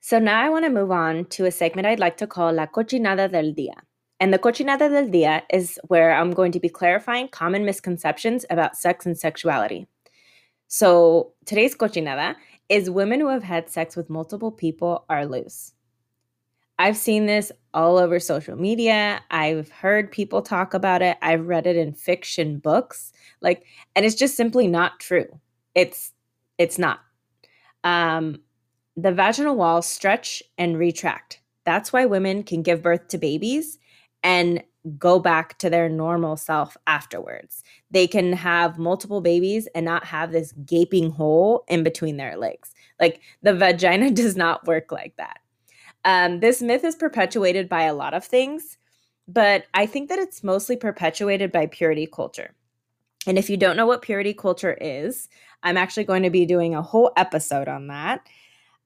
So 0.02 0.20
now 0.20 0.42
I 0.42 0.50
want 0.50 0.66
to 0.66 0.70
move 0.70 0.92
on 0.92 1.26
to 1.26 1.46
a 1.46 1.52
segment 1.52 1.88
I'd 1.88 2.00
like 2.00 2.18
to 2.18 2.28
call 2.28 2.52
La 2.52 2.66
Cochinada 2.68 3.32
del 3.32 3.54
Día. 3.54 3.74
And 4.20 4.34
the 4.34 4.40
Cochinada 4.40 4.90
del 4.90 5.08
Día 5.08 5.44
is 5.52 5.80
where 5.88 6.14
I'm 6.14 6.32
going 6.32 6.52
to 6.52 6.60
be 6.60 6.70
clarifying 6.70 7.30
common 7.30 7.66
misconceptions 7.66 8.46
about 8.50 8.78
sex 8.78 9.06
and 9.06 9.18
sexuality. 9.18 9.88
So 10.68 11.34
today's 11.46 11.76
Cochinada 11.76 12.36
is 12.70 12.90
women 12.90 13.20
who 13.20 13.30
have 13.30 13.44
had 13.44 13.70
sex 13.70 13.96
with 13.96 14.10
multiple 14.10 14.52
people 14.52 15.06
are 15.10 15.26
loose. 15.26 15.74
I've 16.80 16.98
seen 16.98 17.26
this 17.26 17.52
all 17.74 17.98
over 17.98 18.20
social 18.20 18.56
media. 18.56 19.22
I've 19.32 19.70
heard 19.70 20.12
people 20.12 20.42
talk 20.42 20.74
about 20.74 21.02
it. 21.02 21.18
I've 21.22 21.48
read 21.48 21.68
it 21.68 21.76
in 21.76 21.94
fiction 21.94 22.60
books. 22.60 23.12
Like 23.42 23.66
and 23.96 24.06
it's 24.06 24.16
just 24.16 24.36
simply 24.36 24.68
not 24.68 25.00
true. 25.00 25.28
It's 25.76 26.12
it's 26.58 26.78
not. 26.78 27.00
Um 27.84 28.42
the 28.96 29.12
vaginal 29.12 29.56
walls 29.56 29.88
stretch 29.88 30.44
and 30.58 30.78
retract. 30.78 31.42
That's 31.66 31.92
why 31.92 32.06
women 32.06 32.44
can 32.44 32.62
give 32.62 32.84
birth 32.84 33.08
to 33.10 33.18
babies 33.18 33.80
and 34.24 34.64
go 34.98 35.20
back 35.20 35.58
to 35.60 35.70
their 35.70 35.90
normal 35.90 36.36
self 36.38 36.76
afterwards. 36.88 37.64
They 37.92 38.08
can 38.08 38.34
have 38.34 38.78
multiple 38.78 39.22
babies 39.22 39.68
and 39.76 39.86
not 39.86 40.06
have 40.06 40.32
this 40.32 40.52
gaping 40.66 41.12
hole 41.12 41.64
in 41.68 41.84
between 41.84 42.18
their 42.18 42.38
legs. 42.38 42.74
Like 43.00 43.22
the 43.42 43.54
vagina 43.54 44.12
does 44.24 44.36
not 44.36 44.68
work 44.68 44.92
like 44.92 45.16
that. 45.18 45.40
Um, 46.06 46.40
this 46.40 46.62
myth 46.62 46.84
is 46.84 46.96
perpetuated 46.96 47.70
by 47.70 47.84
a 47.84 47.94
lot 47.94 48.14
of 48.14 48.26
things, 48.26 48.78
but 49.28 49.66
I 49.74 49.86
think 49.86 50.10
that 50.10 50.20
it's 50.20 50.44
mostly 50.44 50.76
perpetuated 50.76 51.52
by 51.52 51.68
purity 51.68 52.08
culture. 52.08 52.54
And 53.26 53.38
if 53.38 53.50
you 53.50 53.58
don't 53.58 53.78
know 53.78 53.86
what 53.86 54.02
purity 54.02 54.34
culture 54.34 54.78
is, 54.82 55.30
I'm 55.64 55.78
actually 55.78 56.04
going 56.04 56.24
to 56.24 56.30
be 56.30 56.46
doing 56.46 56.76
a 56.76 56.82
whole 56.82 57.12
episode 57.16 57.70
on 57.70 57.88
that. 57.88 58.28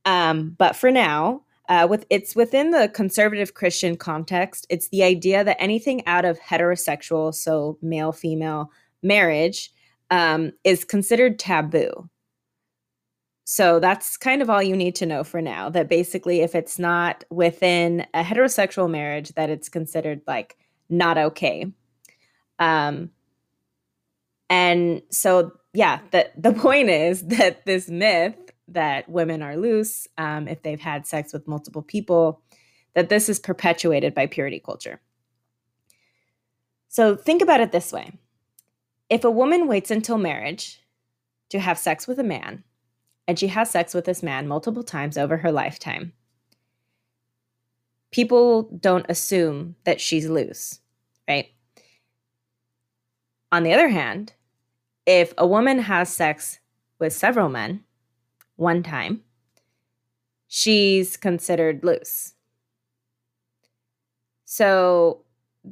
Um, 0.05 0.55
but 0.57 0.75
for 0.75 0.91
now, 0.91 1.41
uh, 1.69 1.87
with 1.89 2.05
it's 2.09 2.35
within 2.35 2.71
the 2.71 2.89
conservative 2.93 3.53
Christian 3.53 3.97
context. 3.97 4.65
It's 4.69 4.87
the 4.89 5.03
idea 5.03 5.43
that 5.43 5.61
anything 5.61 6.05
out 6.07 6.25
of 6.25 6.39
heterosexual, 6.39 7.33
so 7.35 7.77
male 7.81 8.11
female 8.11 8.71
marriage, 9.03 9.71
um, 10.09 10.53
is 10.63 10.85
considered 10.85 11.39
taboo. 11.39 12.09
So 13.49 13.79
that's 13.79 14.17
kind 14.17 14.41
of 14.41 14.49
all 14.49 14.61
you 14.61 14.75
need 14.75 14.95
to 14.95 15.05
know 15.05 15.23
for 15.23 15.41
now. 15.41 15.69
That 15.69 15.87
basically, 15.87 16.41
if 16.41 16.53
it's 16.53 16.77
not 16.77 17.23
within 17.29 18.05
a 18.13 18.21
heterosexual 18.21 18.91
marriage, 18.91 19.29
that 19.35 19.49
it's 19.49 19.69
considered 19.69 20.19
like 20.27 20.57
not 20.89 21.17
okay. 21.17 21.71
Um, 22.59 23.11
and 24.49 25.01
so, 25.11 25.53
yeah, 25.71 26.01
the 26.11 26.29
the 26.35 26.51
point 26.65 26.89
is 26.89 27.25
that 27.27 27.65
this 27.65 27.87
myth 27.87 28.35
that 28.67 29.07
women 29.07 29.41
are 29.41 29.55
loose 29.55 30.09
um, 30.17 30.49
if 30.49 30.61
they've 30.61 30.81
had 30.81 31.07
sex 31.07 31.31
with 31.31 31.47
multiple 31.47 31.81
people, 31.81 32.41
that 32.95 33.07
this 33.07 33.29
is 33.29 33.39
perpetuated 33.39 34.13
by 34.13 34.27
purity 34.27 34.59
culture. 34.59 34.99
So 36.89 37.15
think 37.15 37.41
about 37.41 37.61
it 37.61 37.71
this 37.71 37.93
way: 37.93 38.11
if 39.09 39.23
a 39.23 39.31
woman 39.31 39.67
waits 39.69 39.89
until 39.89 40.17
marriage 40.17 40.81
to 41.47 41.61
have 41.61 41.79
sex 41.79 42.09
with 42.09 42.19
a 42.19 42.25
man 42.25 42.65
and 43.27 43.37
she 43.37 43.47
has 43.47 43.69
sex 43.69 43.93
with 43.93 44.05
this 44.05 44.23
man 44.23 44.47
multiple 44.47 44.83
times 44.83 45.17
over 45.17 45.37
her 45.37 45.51
lifetime, 45.51 46.13
people 48.11 48.63
don't 48.79 49.05
assume 49.09 49.75
that 49.83 49.99
she's 49.99 50.29
loose, 50.29 50.79
right? 51.27 51.49
On 53.51 53.63
the 53.63 53.73
other 53.73 53.89
hand, 53.89 54.33
if 55.05 55.33
a 55.37 55.47
woman 55.47 55.79
has 55.79 56.09
sex 56.09 56.59
with 56.99 57.13
several 57.13 57.49
men 57.49 57.83
one 58.55 58.83
time, 58.83 59.23
she's 60.47 61.17
considered 61.17 61.83
loose. 61.83 62.33
So 64.45 65.23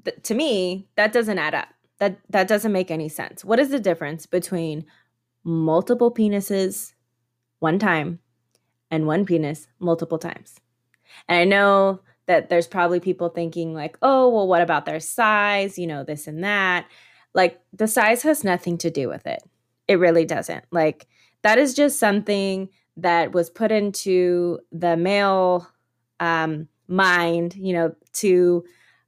th- 0.03 0.17
to 0.23 0.33
me, 0.33 0.87
that 0.95 1.13
doesn't 1.13 1.39
add 1.39 1.55
up. 1.55 1.69
That 1.99 2.19
that 2.29 2.49
doesn't 2.49 2.73
make 2.73 2.91
any 2.91 3.07
sense. 3.07 3.45
What 3.45 3.59
is 3.59 3.69
the 3.69 3.79
difference 3.79 4.25
between 4.25 4.85
multiple 5.45 6.13
penises 6.13 6.93
one 7.59 7.79
time 7.79 8.19
and 8.91 9.07
one 9.07 9.25
penis 9.25 9.67
multiple 9.79 10.17
times. 10.17 10.59
And 11.27 11.37
I 11.39 11.45
know 11.45 12.01
that 12.27 12.49
there's 12.49 12.67
probably 12.67 12.99
people 12.99 13.29
thinking, 13.29 13.73
like, 13.73 13.97
oh, 14.01 14.29
well, 14.29 14.47
what 14.47 14.61
about 14.61 14.85
their 14.85 14.99
size? 14.99 15.77
You 15.77 15.87
know, 15.87 16.03
this 16.03 16.27
and 16.27 16.43
that. 16.43 16.87
Like, 17.33 17.61
the 17.73 17.87
size 17.87 18.23
has 18.23 18.43
nothing 18.43 18.77
to 18.79 18.89
do 18.89 19.07
with 19.07 19.27
it. 19.27 19.43
It 19.87 19.99
really 19.99 20.25
doesn't. 20.25 20.65
Like, 20.71 21.07
that 21.43 21.57
is 21.57 21.73
just 21.73 21.99
something 21.99 22.69
that 22.97 23.33
was 23.33 23.49
put 23.49 23.71
into 23.71 24.59
the 24.71 24.97
male 24.97 25.67
um, 26.19 26.67
mind, 26.87 27.55
you 27.55 27.73
know, 27.73 27.93
to 28.13 28.63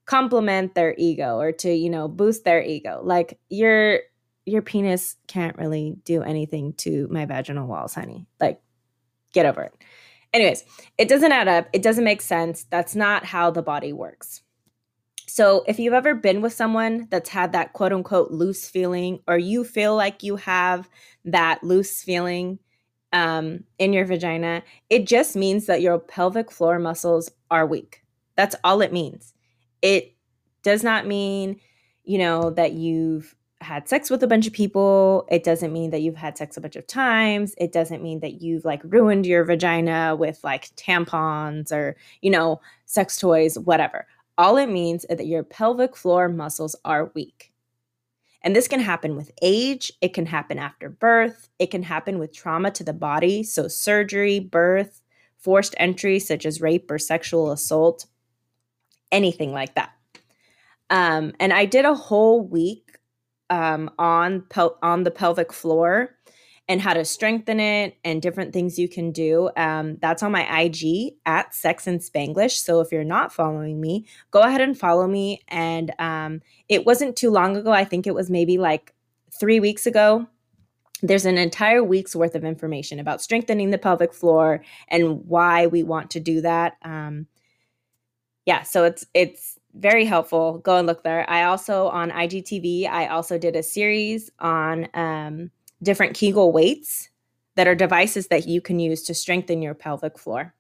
complement 0.06 0.75
their 0.75 0.94
ego 0.98 1.39
or 1.39 1.51
to, 1.51 1.74
you 1.74 1.89
know, 1.89 2.08
boost 2.08 2.44
their 2.44 2.62
ego. 2.62 3.01
Like, 3.04 3.39
you're 3.50 4.01
your 4.48 4.62
penis 4.62 5.18
can't 5.27 5.58
really 5.58 5.98
do 6.06 6.24
anything 6.24 6.74
to 6.74 7.08
my 7.12 7.25
vaginal 7.25 7.68
walls, 7.68 7.94
honey. 7.94 8.25
Like, 8.39 8.62
get 9.34 9.46
over 9.46 9.62
it. 9.63 9.74
Anyways, 10.34 10.63
it 10.98 11.10
doesn't 11.10 11.32
add 11.32 11.48
up. 11.48 11.68
It 11.74 11.82
doesn't 11.82 12.04
make 12.04 12.22
sense. 12.22 12.63
That's 12.70 12.96
not 12.96 13.25
how 13.25 13.51
the 13.51 13.62
body 13.62 13.92
works. 13.92 14.42
So, 15.27 15.63
if 15.68 15.80
you've 15.80 15.94
ever 15.94 16.16
been 16.16 16.42
with 16.42 16.54
someone 16.54 17.08
that's 17.12 17.30
had 17.30 17.51
that 17.51 17.74
quote 17.74 17.92
unquote 17.92 18.32
loose 18.32 18.70
feeling, 18.70 19.20
or 19.27 19.38
you 19.38 19.63
feel 19.63 19.96
like 19.96 20.24
you 20.24 20.38
have 20.38 20.89
that 21.25 21.63
loose 21.63 22.01
feeling 22.01 22.60
um, 23.12 23.66
in 23.77 23.94
your 23.94 24.06
vagina, 24.06 24.63
it 24.89 25.06
just 25.06 25.36
means 25.36 25.66
that 25.66 25.82
your 25.82 26.00
pelvic 26.00 26.51
floor 26.51 26.80
muscles 26.80 27.30
are 27.51 27.66
weak. 27.66 28.04
That's 28.36 28.56
all 28.63 28.82
it 28.82 28.94
means. 28.94 29.34
It 29.82 30.16
does 30.63 30.84
not 30.84 31.06
mean, 31.06 31.60
you 32.04 32.18
know, 32.18 32.51
that 32.51 32.74
you've 32.74 33.36
had 33.68 33.90
sex 33.90 34.10
with 34.10 34.24
a 34.24 34.28
bunch 34.28 34.48
of 34.48 34.54
people. 34.54 35.28
It 35.30 35.44
doesn't 35.44 35.74
mean 35.74 35.92
that 35.92 36.02
you've 36.02 36.16
had 36.16 36.38
sex 36.38 36.56
a 36.56 36.62
bunch 36.62 36.78
of 36.78 36.88
times. 36.88 37.54
It 37.58 37.74
doesn't 37.74 38.02
mean 38.02 38.22
that 38.22 38.42
you've 38.42 38.64
like 38.64 38.82
ruined 38.84 39.26
your 39.26 39.44
vagina 39.44 40.16
with 40.16 40.40
like 40.44 40.74
tampons 40.76 41.72
or, 41.72 41.98
you 42.22 42.32
know, 42.32 42.62
sex 42.86 43.20
toys, 43.20 43.60
whatever. 43.60 44.08
All 44.38 44.56
it 44.56 44.68
means 44.68 45.04
is 45.06 45.18
that 45.18 45.28
your 45.28 45.44
pelvic 45.44 45.98
floor 45.98 46.30
muscles 46.30 46.76
are 46.86 47.12
weak. 47.14 47.52
And 48.42 48.56
this 48.56 48.70
can 48.70 48.80
happen 48.80 49.18
with 49.18 49.32
age, 49.42 49.92
it 50.00 50.14
can 50.14 50.26
happen 50.26 50.58
after 50.58 50.90
birth, 50.90 51.50
it 51.60 51.70
can 51.70 51.84
happen 51.84 52.20
with 52.20 52.34
trauma 52.34 52.72
to 52.72 52.84
the 52.84 52.94
body, 52.94 53.44
so 53.44 53.68
surgery, 53.68 54.40
birth, 54.40 55.02
forced 55.38 55.76
entry 55.78 56.20
such 56.20 56.46
as 56.46 56.62
rape 56.62 56.90
or 56.90 57.00
sexual 57.00 57.52
assault, 57.52 58.06
anything 59.12 59.52
like 59.52 59.76
that. 59.76 59.92
Um, 60.90 61.34
and 61.40 61.52
I 61.52 61.66
did 61.66 61.84
a 61.84 61.96
whole 61.96 62.42
week 62.42 62.97
um, 63.50 63.89
on 63.98 64.42
pel- 64.42 64.77
on 64.82 65.04
the 65.04 65.12
pelvic 65.12 65.54
floor 65.54 66.16
and 66.70 66.82
how 66.82 66.94
to 66.94 67.06
strengthen 67.06 67.60
it 67.60 67.98
and 68.04 68.22
different 68.22 68.51
things 68.51 68.77
you 68.77 68.89
can 68.89 69.12
do. 69.12 69.50
Um, 69.56 69.98
that's 70.01 70.22
on 70.22 70.34
my 70.34 70.62
IG 70.62 71.13
at 71.25 71.56
Sex 71.56 71.88
and 71.88 72.01
Spanglish. 72.01 72.58
So 72.58 72.82
if 72.82 72.92
you're 72.92 73.06
not 73.06 73.32
following 73.32 73.80
me, 73.80 74.06
go 74.32 74.42
ahead 74.42 74.60
and 74.62 74.77
follow 74.77 75.08
me. 75.08 75.42
And 75.48 75.94
um, 75.98 76.42
it 76.68 76.86
wasn't 76.86 77.16
too 77.16 77.30
long 77.30 77.56
ago. 77.56 77.72
I 77.72 77.86
think 77.86 78.06
it 78.06 78.13
was 78.13 78.30
maybe 78.30 78.58
like 78.58 78.94
three 79.39 79.60
weeks 79.60 79.86
ago. 79.86 80.27
There's 81.01 81.25
an 81.25 81.38
entire 81.38 81.84
week's 81.84 82.16
worth 82.16 82.36
of 82.36 82.44
information 82.44 83.00
about 83.00 83.22
strengthening 83.22 83.70
the 83.70 83.77
pelvic 83.77 84.13
floor 84.13 84.63
and 84.89 85.25
why 85.25 85.68
we 85.68 85.84
want 85.84 86.12
to 86.12 86.20
do 86.20 86.42
that. 86.42 86.75
Um, 86.82 87.27
yeah, 88.46 88.63
so 88.63 88.84
it's 88.84 89.06
it's 89.13 89.57
very 89.79 90.05
helpful. 90.05 90.60
Go 90.60 90.77
and 90.77 90.88
look 90.88 91.03
there. 91.03 91.29
I 91.29 91.43
also 91.43 91.88
on 91.88 92.12
IGTV, 92.12 92.88
I 92.89 93.07
also 93.07 93.38
did 93.38 93.55
a 93.55 93.63
series 93.63 94.29
on 94.39 94.88
um, 94.93 95.51
different 95.84 96.15
Kegel 96.15 96.51
weights 96.51 97.10
that 97.55 97.67
are 97.67 97.75
devices 97.75 98.27
that 98.27 98.48
you 98.48 98.62
can 98.62 98.79
use 98.79 99.03
to 99.03 99.13
strengthen 99.13 99.62
your 99.62 99.74
pelvic 99.74 100.17
floor. 100.17 100.53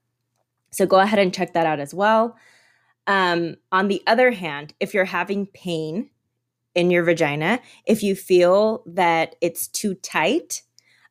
So 0.71 0.85
go 0.85 0.99
ahead 0.99 1.19
and 1.19 1.33
check 1.33 1.53
that 1.53 1.65
out 1.65 1.79
as 1.79 1.93
well. 1.93 2.35
Um, 3.05 3.55
on 3.71 3.87
the 3.87 4.03
other 4.05 4.31
hand, 4.31 4.73
if 4.79 4.93
you're 4.93 5.05
having 5.05 5.45
pain 5.47 6.09
in 6.75 6.91
your 6.91 7.03
vagina, 7.03 7.59
if 7.85 8.03
you 8.03 8.15
feel 8.15 8.83
that 8.85 9.35
it's 9.41 9.67
too 9.67 9.95
tight, 9.95 10.61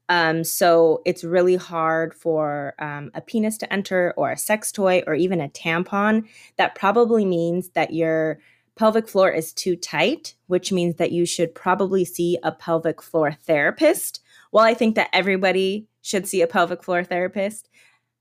um, 0.09 0.45
so 0.45 1.03
it's 1.05 1.25
really 1.25 1.57
hard 1.57 2.15
for 2.15 2.75
um, 2.79 3.11
a 3.15 3.21
penis 3.21 3.59
to 3.59 3.73
enter 3.73 4.15
or 4.17 4.31
a 4.31 4.37
sex 4.39 4.71
toy 4.71 5.03
or 5.07 5.15
even 5.15 5.41
a 5.41 5.49
tampon. 5.49 6.27
That 6.57 6.75
probably 6.75 7.25
means 7.25 7.71
that 7.71 7.93
your 7.93 8.39
pelvic 8.77 9.09
floor 9.09 9.31
is 9.31 9.53
too 9.53 9.75
tight, 9.75 10.35
which 10.47 10.71
means 10.71 10.97
that 10.97 11.13
you 11.13 11.27
should 11.27 11.55
probably 11.55 12.05
see 12.05 12.39
a 12.43 12.53
pelvic 12.53 13.03
floor 13.03 13.33
therapist. 13.33 14.21
Well, 14.53 14.65
I 14.65 14.75
think 14.75 14.95
that 14.95 15.11
everybody 15.13 15.89
should 16.03 16.29
see 16.29 16.43
a 16.43 16.47
pelvic 16.47 16.85
floor 16.85 17.03
therapist, 17.03 17.69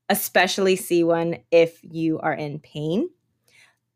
especially 0.10 0.76
see 0.76 1.04
one 1.04 1.38
if 1.52 1.80
you 1.84 2.20
are 2.20 2.34
in 2.34 2.60
pain. 2.60 3.10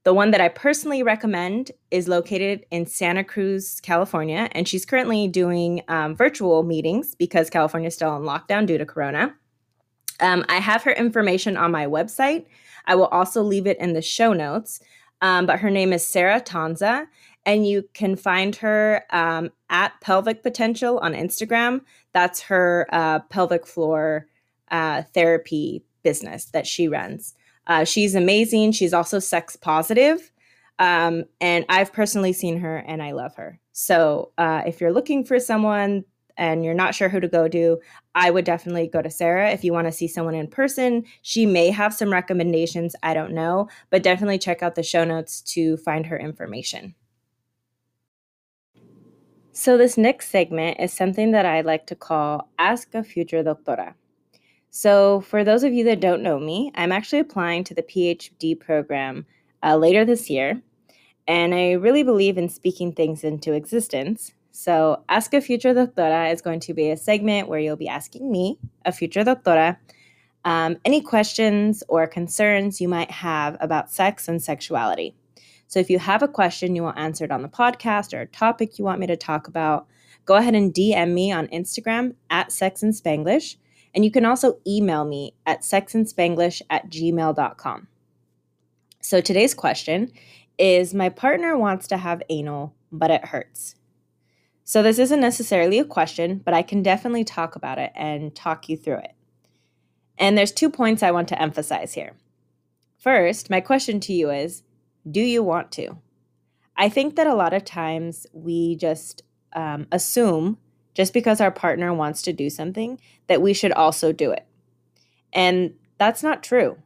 The 0.10 0.16
one 0.16 0.32
that 0.32 0.42
I 0.42 0.50
personally 0.50 1.04
recommend 1.04 1.70
is 1.92 2.08
located 2.08 2.66
in 2.72 2.88
Santa 2.88 3.24
Cruz, 3.24 3.80
California, 3.80 4.50
and 4.54 4.68
she's 4.68 4.84
currently 4.84 5.28
doing 5.28 5.84
um, 5.88 6.16
virtual 6.16 6.63
meetings 6.63 7.13
because 7.13 7.48
California 7.51 7.89
is 7.89 7.94
still 7.94 8.16
in 8.16 8.24
lockdown 8.24 8.66
due 8.66 8.80
to 8.80 8.88
Corona. 8.88 9.36
Um, 10.20 10.46
I 10.50 10.56
have 10.56 10.82
her 10.82 10.94
information 10.94 11.58
on 11.58 11.70
my 11.72 11.86
website. 11.86 12.48
I 12.88 12.96
will 12.96 13.06
also 13.10 13.44
leave 13.44 13.68
it 13.68 13.78
in 13.78 13.94
the 13.94 14.01
show 14.01 14.34
notes. 14.34 14.80
Um, 15.22 15.46
but 15.46 15.60
her 15.60 15.70
name 15.70 15.94
is 15.94 16.08
Sarah 16.08 16.42
Tanza, 16.42 17.06
and 17.46 17.68
you 17.68 17.88
can 17.94 18.16
find 18.16 18.56
her 18.56 19.04
um, 19.12 19.51
at 19.70 19.94
Pelvic 20.01 20.42
Potential 20.42 20.98
on 21.04 21.13
Instagram. 21.13 21.82
That's 22.13 22.42
her 22.42 22.88
uh, 22.92 23.20
pelvic 23.30 23.68
floor 23.68 24.25
uh, 24.72 25.04
therapy 25.13 25.84
business 26.01 26.46
that 26.46 26.66
she 26.66 26.88
runs. 26.88 27.36
Uh, 27.70 27.86
she's 27.86 28.16
amazing. 28.16 28.72
She's 28.72 28.94
also 28.94 29.20
sex 29.20 29.56
positive. 29.56 30.32
Um, 30.80 31.26
and 31.40 31.66
I've 31.70 31.94
personally 31.94 32.34
seen 32.34 32.58
her 32.60 32.78
and 32.78 33.04
I 33.04 33.12
love 33.12 33.36
her. 33.36 33.60
So 33.74 34.32
uh, 34.38 34.64
if 34.66 34.82
you're 34.82 34.92
looking 34.92 35.24
for 35.24 35.40
someone 35.40 36.04
and 36.36 36.64
you're 36.66 36.74
not 36.74 36.96
sure 36.96 37.10
who 37.10 37.20
to 37.20 37.28
go 37.28 37.48
to, 37.48 37.80
I 38.16 38.32
would 38.32 38.46
definitely 38.46 38.88
go 38.88 39.02
to 39.02 39.10
Sarah. 39.10 39.52
If 39.52 39.64
you 39.64 39.72
want 39.72 39.88
to 39.88 39.92
see 39.92 40.08
someone 40.08 40.36
in 40.36 40.48
person, 40.48 41.04
she 41.22 41.46
may 41.46 41.70
have 41.70 41.94
some 41.94 42.12
recommendations. 42.12 42.96
I 43.04 43.14
don't 43.14 43.34
know, 43.34 43.68
but 43.90 44.04
definitely 44.04 44.40
check 44.40 44.64
out 44.64 44.76
the 44.76 44.84
show 44.84 45.04
notes 45.04 45.42
to 45.54 45.78
find 45.78 46.08
her 46.08 46.18
information. 46.18 46.96
So, 49.52 49.78
this 49.78 49.98
next 49.98 50.30
segment 50.30 50.80
is 50.80 50.94
something 50.94 51.32
that 51.32 51.46
I 51.46 51.60
like 51.62 51.88
to 51.88 51.96
call 51.96 52.50
Ask 52.58 52.96
a 52.96 53.04
Future 53.04 53.44
Doctora. 53.44 53.96
So, 54.72 55.22
for 55.22 55.44
those 55.44 55.64
of 55.64 55.74
you 55.74 55.84
that 55.86 56.00
don't 56.00 56.22
know 56.22 56.40
me, 56.40 56.72
I'm 56.76 56.92
actually 56.92 57.20
applying 57.20 57.64
to 57.66 57.74
the 57.74 57.82
PhD 57.82 58.60
program 58.60 59.26
uh, 59.64 59.76
later 59.78 60.06
this 60.06 60.30
year, 60.30 60.62
and 61.28 61.56
I 61.56 61.72
really 61.72 62.04
believe 62.04 62.38
in 62.38 62.50
speaking 62.50 62.94
things 62.94 63.24
into 63.24 63.54
existence. 63.54 64.32
So, 64.52 65.04
Ask 65.10 65.34
a 65.34 65.42
Future 65.42 65.74
Doctora 65.74 66.32
is 66.32 66.44
going 66.44 66.60
to 66.62 66.76
be 66.76 66.92
a 66.92 66.98
segment 66.98 67.48
where 67.48 67.60
you'll 67.60 67.78
be 67.78 67.88
asking 67.88 68.32
me, 68.32 68.60
a 68.86 68.92
future 68.92 69.24
doctora, 69.24 69.78
um, 70.46 70.78
any 70.86 71.02
questions 71.02 71.84
or 71.88 72.06
concerns 72.06 72.80
you 72.80 72.88
might 72.88 73.10
have 73.10 73.58
about 73.62 73.92
sex 73.92 74.28
and 74.28 74.42
sexuality. 74.42 75.16
So, 75.66 75.80
if 75.80 75.90
you 75.90 75.98
have 75.98 76.22
a 76.22 76.28
question 76.28 76.76
you 76.76 76.84
want 76.84 77.00
answered 77.00 77.32
on 77.32 77.42
the 77.42 77.50
podcast 77.50 78.14
or 78.14 78.22
a 78.22 78.28
topic 78.28 78.78
you 78.78 78.86
want 78.86 79.00
me 79.00 79.08
to 79.08 79.18
talk 79.18 79.48
about, 79.48 79.88
go 80.26 80.36
ahead 80.36 80.54
and 80.54 80.72
DM 80.72 81.14
me 81.14 81.32
on 81.32 81.48
Instagram 81.48 82.14
at 82.30 82.52
Sex 82.52 82.84
and 82.84 82.94
Spanglish 82.94 83.56
And 83.93 84.05
you 84.05 84.12
can 84.12 84.25
also 84.25 84.60
email 84.67 85.05
me 85.05 85.34
at 85.46 85.62
sexandspanglish 85.62 86.62
at 86.69 86.89
gmail.com. 86.89 87.88
So 89.01 89.22
today's 89.22 89.53
question 89.53 90.12
is 90.58 90.93
My 90.93 91.10
partner 91.10 91.58
wants 91.58 91.88
to 91.88 91.98
have 91.98 92.22
anal, 92.29 92.75
but 92.91 93.12
it 93.12 93.25
hurts. 93.25 93.75
So 94.63 94.84
this 94.84 95.00
isn't 95.00 95.19
necessarily 95.19 95.79
a 95.79 95.86
question, 95.86 96.41
but 96.46 96.53
I 96.53 96.62
can 96.62 96.84
definitely 96.84 97.24
talk 97.24 97.55
about 97.55 97.79
it 97.79 97.91
and 97.96 98.36
talk 98.36 98.69
you 98.69 98.77
through 98.77 99.00
it. 99.00 99.13
And 100.17 100.38
there's 100.38 100.51
two 100.51 100.69
points 100.69 101.01
I 101.01 101.12
want 101.12 101.27
to 101.29 101.41
emphasize 101.41 101.93
here. 101.93 102.13
First, 103.00 103.50
my 103.50 103.62
question 103.62 104.00
to 104.01 104.13
you 104.13 104.29
is 104.29 104.63
Do 105.10 105.22
you 105.22 105.41
want 105.41 105.72
to? 105.74 105.98
I 106.77 106.89
think 106.89 107.15
that 107.15 107.27
a 107.27 107.34
lot 107.34 107.53
of 107.53 107.65
times 107.65 108.27
we 108.31 108.75
just 108.75 109.24
um, 109.53 109.88
assume 109.91 110.58
just 110.93 111.13
because 111.13 111.39
our 111.39 111.51
partner 111.51 111.93
wants 111.93 112.22
to 112.24 112.34
do 112.34 112.50
something 112.50 113.00
that 113.27 113.41
we 113.41 113.53
should 113.53 113.72
also 113.72 114.12
do 114.12 114.31
it. 114.31 114.46
And 115.34 115.74
that's 115.98 116.24
not 116.24 116.43
true. 116.43 116.77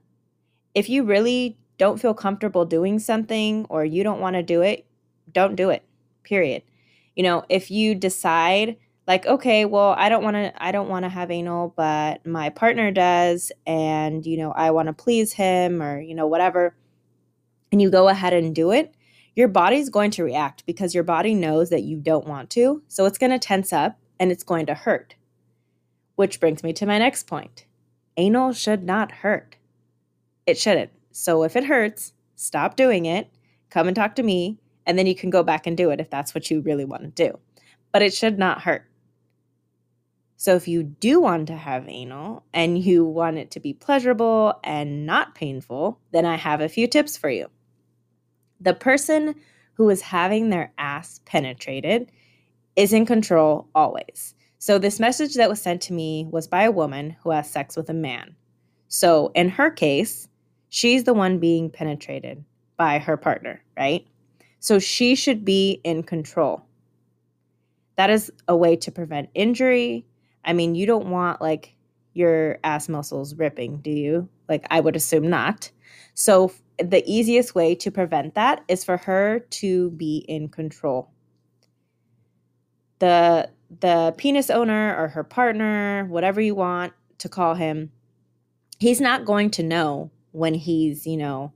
If 0.76 0.90
you 0.90 1.04
really 1.04 1.58
don't 1.78 2.00
feel 2.00 2.14
comfortable 2.14 2.66
doing 2.66 3.00
something 3.00 3.66
or 3.70 3.86
you 3.86 4.04
don't 4.04 4.20
want 4.20 4.36
to 4.36 4.44
do 4.44 4.62
it, 4.62 4.86
don't 5.32 5.56
do 5.56 5.70
it. 5.70 5.84
Period. 6.24 6.64
You 7.16 7.24
know, 7.24 7.44
if 7.50 7.70
you 7.72 7.96
decide 7.96 8.78
like 9.08 9.26
okay, 9.26 9.66
well, 9.66 9.96
I 9.98 10.10
don't 10.10 10.24
want 10.24 10.36
to 10.36 10.64
I 10.64 10.72
don't 10.72 10.90
want 10.90 11.04
to 11.04 11.10
have 11.10 11.30
anal, 11.30 11.74
but 11.76 12.26
my 12.26 12.50
partner 12.50 12.92
does 12.92 13.52
and 13.68 14.26
you 14.26 14.38
know, 14.38 14.52
I 14.52 14.72
want 14.72 14.88
to 14.88 14.94
please 14.94 15.34
him 15.34 15.82
or 15.82 16.00
you 16.00 16.16
know, 16.16 16.28
whatever, 16.28 16.76
and 17.72 17.82
you 17.82 17.90
go 17.90 18.08
ahead 18.08 18.34
and 18.34 18.56
do 18.56 18.72
it, 18.72 18.94
your 19.36 19.48
body's 19.48 19.90
going 19.90 20.12
to 20.12 20.24
react 20.24 20.66
because 20.66 20.94
your 20.94 21.04
body 21.04 21.34
knows 21.34 21.70
that 21.70 21.84
you 21.84 21.98
don't 21.98 22.28
want 22.28 22.50
to. 22.52 22.84
So 22.88 23.06
it's 23.06 23.18
going 23.18 23.32
to 23.32 23.40
tense 23.40 23.74
up 23.74 24.00
and 24.20 24.32
it's 24.32 24.44
going 24.44 24.68
to 24.68 24.74
hurt. 24.74 25.16
Which 26.16 26.40
brings 26.40 26.64
me 26.64 26.74
to 26.74 26.86
my 26.86 27.00
next 27.00 27.28
point. 27.28 27.66
Anal 28.16 28.54
should 28.54 28.84
not 28.84 29.12
hurt. 29.12 29.58
It 30.46 30.58
shouldn't. 30.58 30.92
So 31.12 31.44
if 31.44 31.56
it 31.56 31.66
hurts, 31.66 32.14
stop 32.36 32.76
doing 32.76 33.06
it, 33.06 33.30
come 33.70 33.88
and 33.88 33.96
talk 33.96 34.16
to 34.16 34.24
me, 34.24 34.60
and 34.86 35.00
then 35.00 35.08
you 35.08 35.16
can 35.16 35.30
go 35.30 35.44
back 35.44 35.66
and 35.66 35.76
do 35.76 35.90
it 35.90 36.00
if 36.00 36.10
that's 36.10 36.36
what 36.36 36.52
you 36.52 36.62
really 36.62 36.86
want 36.86 37.04
to 37.04 37.10
do. 37.10 37.40
But 37.92 38.02
it 38.02 38.14
should 38.14 38.38
not 38.38 38.62
hurt. 38.62 38.86
So 40.36 40.56
if 40.56 40.68
you 40.68 40.84
do 40.84 41.22
want 41.22 41.48
to 41.48 41.56
have 41.56 41.88
anal 41.88 42.44
and 42.54 42.78
you 42.78 43.06
want 43.06 43.38
it 43.38 43.52
to 43.52 43.60
be 43.60 43.74
pleasurable 43.74 44.60
and 44.64 45.06
not 45.06 45.36
painful, 45.36 46.00
then 46.12 46.26
I 46.26 46.36
have 46.36 46.60
a 46.60 46.68
few 46.68 46.86
tips 46.86 47.16
for 47.16 47.30
you. 47.30 47.50
The 48.64 48.74
person 48.74 49.36
who 49.74 49.90
is 49.90 50.02
having 50.02 50.50
their 50.50 50.72
ass 50.78 51.20
penetrated 51.26 52.12
is 52.76 52.94
in 52.94 53.06
control 53.06 53.68
always. 53.76 54.34
So 54.58 54.80
this 54.80 55.00
message 55.00 55.36
that 55.36 55.50
was 55.50 55.62
sent 55.62 55.82
to 55.84 55.94
me 55.94 56.28
was 56.32 56.48
by 56.48 56.64
a 56.64 56.72
woman 56.72 57.16
who 57.22 57.32
has 57.32 57.50
sex 57.50 57.76
with 57.76 57.90
a 57.90 57.94
man. 57.94 58.36
So 58.88 59.32
in 59.36 59.50
her 59.50 59.70
case, 59.70 60.30
she's 60.70 61.04
the 61.04 61.14
one 61.14 61.40
being 61.40 61.70
penetrated 61.70 62.44
by 62.78 63.00
her 63.00 63.18
partner, 63.18 63.62
right? 63.78 64.08
So 64.60 64.80
she 64.80 65.16
should 65.16 65.44
be 65.44 65.82
in 65.84 66.04
control. 66.04 66.64
That 67.98 68.10
is 68.10 68.32
a 68.48 68.56
way 68.56 68.78
to 68.78 68.92
prevent 68.92 69.30
injury. 69.36 70.06
I 70.46 70.54
mean, 70.54 70.74
you 70.76 70.86
don't 70.86 71.08
want 71.08 71.42
like 71.42 71.76
your 72.14 72.60
ass 72.64 72.88
muscles 72.88 73.36
ripping, 73.36 73.78
do 73.78 73.92
you? 73.92 74.30
Like, 74.48 74.66
I 74.70 74.80
would 74.80 74.96
assume 74.96 75.30
not. 75.30 75.72
So, 76.14 76.52
the 76.78 77.04
easiest 77.06 77.56
way 77.56 77.76
to 77.76 77.92
prevent 77.92 78.36
that 78.36 78.64
is 78.68 78.84
for 78.84 78.98
her 78.98 79.40
to 79.40 79.92
be 79.92 80.26
in 80.28 80.50
control. 80.50 81.12
The 83.00 83.50
the 83.82 84.14
penis 84.18 84.50
owner 84.50 84.96
or 84.98 85.08
her 85.10 85.24
partner, 85.24 86.06
whatever 86.06 86.40
you 86.40 86.56
want 86.56 86.94
to 87.20 87.30
call 87.30 87.56
him, 87.56 87.92
he's 88.80 89.02
not 89.02 89.26
going 89.26 89.50
to 89.52 89.64
know 89.64 90.12
when 90.32 90.54
he's, 90.54 91.08
you 91.08 91.18
know, 91.18 91.54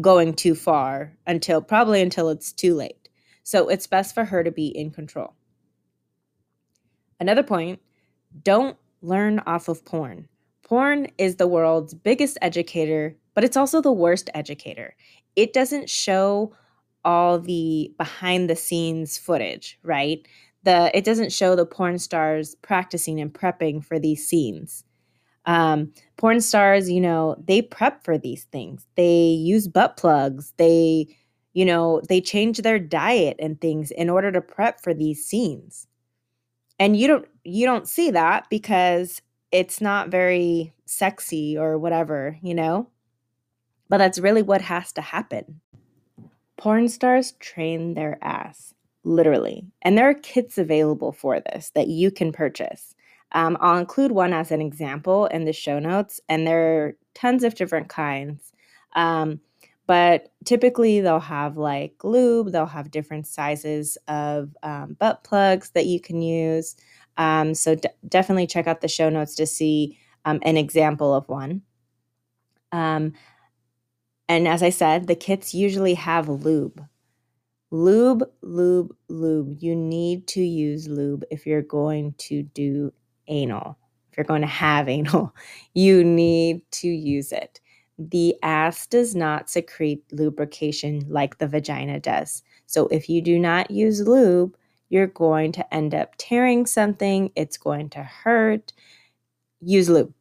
going 0.00 0.34
too 0.34 0.54
far 0.54 1.14
until 1.26 1.60
probably 1.60 2.00
until 2.00 2.30
it's 2.30 2.52
too 2.52 2.74
late. 2.74 3.08
So 3.42 3.68
it's 3.68 3.86
best 3.86 4.14
for 4.14 4.24
her 4.24 4.42
to 4.44 4.50
be 4.50 4.68
in 4.68 4.90
control. 4.90 5.34
Another 7.20 7.42
point 7.42 7.80
don't 8.42 8.76
learn 9.02 9.40
off 9.40 9.68
of 9.68 9.84
porn. 9.84 10.28
Porn 10.62 11.08
is 11.18 11.36
the 11.36 11.46
world's 11.46 11.92
biggest 11.92 12.38
educator, 12.40 13.14
but 13.34 13.44
it's 13.44 13.56
also 13.56 13.80
the 13.80 13.92
worst 13.92 14.30
educator. 14.34 14.94
It 15.36 15.52
doesn't 15.52 15.88
show 15.90 16.54
all 17.04 17.38
the 17.38 17.92
behind 17.98 18.48
the 18.48 18.56
scenes 18.56 19.18
footage, 19.18 19.78
right? 19.82 20.26
The 20.64 20.96
it 20.96 21.04
doesn't 21.04 21.32
show 21.32 21.56
the 21.56 21.66
porn 21.66 21.98
stars 21.98 22.54
practicing 22.62 23.20
and 23.20 23.32
prepping 23.32 23.84
for 23.84 23.98
these 23.98 24.26
scenes. 24.26 24.84
Um, 25.46 25.92
porn 26.18 26.40
stars, 26.40 26.90
you 26.90 27.00
know, 27.00 27.36
they 27.46 27.62
prep 27.62 28.04
for 28.04 28.18
these 28.18 28.44
things. 28.44 28.86
They 28.96 29.26
use 29.26 29.66
butt 29.68 29.96
plugs. 29.96 30.52
They, 30.56 31.08
you 31.52 31.64
know, 31.64 32.00
they 32.08 32.20
change 32.20 32.58
their 32.58 32.78
diet 32.78 33.36
and 33.40 33.60
things 33.60 33.90
in 33.90 34.08
order 34.10 34.30
to 34.32 34.40
prep 34.40 34.80
for 34.82 34.94
these 34.94 35.24
scenes. 35.24 35.88
And 36.78 36.96
you 36.96 37.06
don't 37.08 37.26
you 37.44 37.66
don't 37.66 37.88
see 37.88 38.10
that 38.10 38.48
because 38.50 39.22
it's 39.52 39.80
not 39.80 40.08
very 40.10 40.72
sexy 40.86 41.56
or 41.58 41.78
whatever, 41.78 42.38
you 42.42 42.54
know? 42.54 42.88
But 43.92 43.98
that's 43.98 44.18
really 44.18 44.40
what 44.40 44.62
has 44.62 44.90
to 44.94 45.02
happen. 45.02 45.60
Porn 46.56 46.88
stars 46.88 47.32
train 47.40 47.92
their 47.92 48.16
ass, 48.22 48.72
literally. 49.04 49.66
And 49.82 49.98
there 49.98 50.08
are 50.08 50.14
kits 50.14 50.56
available 50.56 51.12
for 51.12 51.40
this 51.40 51.72
that 51.74 51.88
you 51.88 52.10
can 52.10 52.32
purchase. 52.32 52.94
Um, 53.32 53.58
I'll 53.60 53.76
include 53.76 54.12
one 54.12 54.32
as 54.32 54.50
an 54.50 54.62
example 54.62 55.26
in 55.26 55.44
the 55.44 55.52
show 55.52 55.78
notes, 55.78 56.22
and 56.26 56.46
there 56.46 56.86
are 56.86 56.96
tons 57.12 57.44
of 57.44 57.54
different 57.54 57.90
kinds. 57.90 58.54
Um, 58.96 59.40
but 59.86 60.32
typically, 60.46 61.02
they'll 61.02 61.20
have 61.20 61.58
like 61.58 62.02
lube, 62.02 62.50
they'll 62.50 62.64
have 62.64 62.90
different 62.90 63.26
sizes 63.26 63.98
of 64.08 64.56
um, 64.62 64.96
butt 64.98 65.22
plugs 65.22 65.68
that 65.72 65.84
you 65.84 66.00
can 66.00 66.22
use. 66.22 66.76
Um, 67.18 67.52
so, 67.54 67.74
d- 67.74 67.90
definitely 68.08 68.46
check 68.46 68.66
out 68.66 68.80
the 68.80 68.88
show 68.88 69.10
notes 69.10 69.34
to 69.34 69.46
see 69.46 69.98
um, 70.24 70.38
an 70.44 70.56
example 70.56 71.14
of 71.14 71.28
one. 71.28 71.60
And 74.32 74.48
as 74.48 74.62
I 74.62 74.70
said, 74.70 75.08
the 75.08 75.14
kits 75.14 75.52
usually 75.52 75.92
have 75.92 76.26
lube. 76.26 76.82
Lube, 77.70 78.22
lube, 78.40 78.96
lube. 79.10 79.58
You 79.60 79.76
need 79.76 80.26
to 80.28 80.40
use 80.40 80.88
lube 80.88 81.22
if 81.30 81.46
you're 81.46 81.60
going 81.60 82.14
to 82.16 82.42
do 82.42 82.94
anal, 83.28 83.76
if 84.10 84.16
you're 84.16 84.24
going 84.24 84.40
to 84.40 84.46
have 84.46 84.88
anal, 84.96 85.34
you 85.74 86.02
need 86.02 86.62
to 86.72 86.88
use 86.88 87.30
it. 87.30 87.60
The 87.98 88.34
ass 88.42 88.86
does 88.86 89.14
not 89.14 89.50
secrete 89.50 90.02
lubrication 90.12 91.04
like 91.08 91.36
the 91.36 91.46
vagina 91.46 92.00
does. 92.00 92.42
So 92.64 92.86
if 92.86 93.10
you 93.10 93.20
do 93.20 93.38
not 93.38 93.70
use 93.70 94.00
lube, 94.00 94.56
you're 94.88 95.08
going 95.08 95.52
to 95.52 95.74
end 95.74 95.94
up 95.94 96.14
tearing 96.16 96.64
something, 96.64 97.30
it's 97.36 97.58
going 97.58 97.90
to 97.90 98.02
hurt. 98.02 98.72
Use 99.60 99.90
lube. 99.90 100.14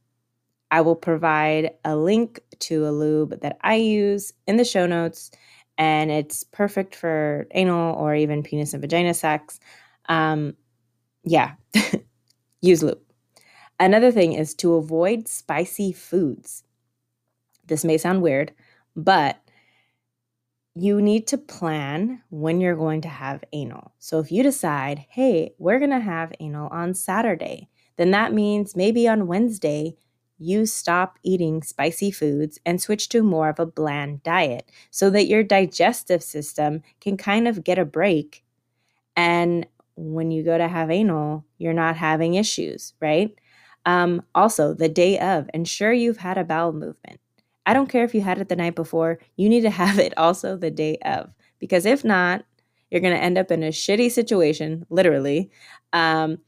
I 0.71 0.81
will 0.81 0.95
provide 0.95 1.71
a 1.83 1.95
link 1.95 2.39
to 2.59 2.87
a 2.87 2.91
lube 2.91 3.41
that 3.41 3.57
I 3.61 3.75
use 3.75 4.33
in 4.47 4.55
the 4.55 4.63
show 4.63 4.87
notes, 4.87 5.29
and 5.77 6.09
it's 6.09 6.43
perfect 6.45 6.95
for 6.95 7.47
anal 7.51 7.95
or 7.95 8.15
even 8.15 8.41
penis 8.41 8.73
and 8.73 8.81
vagina 8.81 9.13
sex. 9.13 9.59
Um, 10.07 10.55
yeah, 11.23 11.55
use 12.61 12.81
lube. 12.81 13.01
Another 13.79 14.11
thing 14.11 14.33
is 14.33 14.53
to 14.55 14.75
avoid 14.75 15.27
spicy 15.27 15.91
foods. 15.91 16.63
This 17.67 17.83
may 17.83 17.97
sound 17.97 18.21
weird, 18.21 18.53
but 18.95 19.41
you 20.73 21.01
need 21.01 21.27
to 21.27 21.37
plan 21.37 22.21
when 22.29 22.61
you're 22.61 22.75
going 22.75 23.01
to 23.01 23.09
have 23.09 23.43
anal. 23.51 23.91
So 23.99 24.19
if 24.19 24.31
you 24.31 24.41
decide, 24.41 25.05
hey, 25.09 25.53
we're 25.57 25.79
going 25.79 25.91
to 25.91 25.99
have 25.99 26.31
anal 26.39 26.69
on 26.69 26.93
Saturday, 26.93 27.67
then 27.97 28.11
that 28.11 28.33
means 28.33 28.75
maybe 28.75 29.07
on 29.07 29.27
Wednesday, 29.27 29.95
you 30.41 30.65
stop 30.65 31.19
eating 31.23 31.61
spicy 31.61 32.09
foods 32.09 32.59
and 32.65 32.81
switch 32.81 33.09
to 33.09 33.21
more 33.21 33.49
of 33.49 33.59
a 33.59 33.65
bland 33.65 34.23
diet 34.23 34.69
so 34.89 35.09
that 35.11 35.27
your 35.27 35.43
digestive 35.43 36.23
system 36.23 36.81
can 36.99 37.15
kind 37.15 37.47
of 37.47 37.63
get 37.63 37.77
a 37.77 37.85
break. 37.85 38.43
And 39.15 39.67
when 39.95 40.31
you 40.31 40.41
go 40.43 40.57
to 40.57 40.67
have 40.67 40.89
anal, 40.89 41.45
you're 41.59 41.73
not 41.73 41.95
having 41.95 42.33
issues, 42.33 42.93
right? 42.99 43.33
Um, 43.85 44.23
also, 44.33 44.73
the 44.73 44.89
day 44.89 45.19
of, 45.19 45.47
ensure 45.53 45.93
you've 45.93 46.17
had 46.17 46.39
a 46.39 46.43
bowel 46.43 46.73
movement. 46.73 47.19
I 47.67 47.73
don't 47.73 47.89
care 47.89 48.03
if 48.03 48.15
you 48.15 48.21
had 48.21 48.39
it 48.39 48.49
the 48.49 48.55
night 48.55 48.75
before, 48.75 49.19
you 49.35 49.47
need 49.47 49.61
to 49.61 49.69
have 49.83 49.99
it 49.99 50.17
also 50.17 50.57
the 50.57 50.71
day 50.71 50.97
of, 51.05 51.33
because 51.59 51.85
if 51.85 52.03
not, 52.03 52.43
you're 52.89 53.01
going 53.01 53.15
to 53.15 53.23
end 53.23 53.37
up 53.37 53.51
in 53.51 53.63
a 53.63 53.69
shitty 53.69 54.11
situation, 54.11 54.85
literally. 54.89 55.51
Um, 55.93 56.39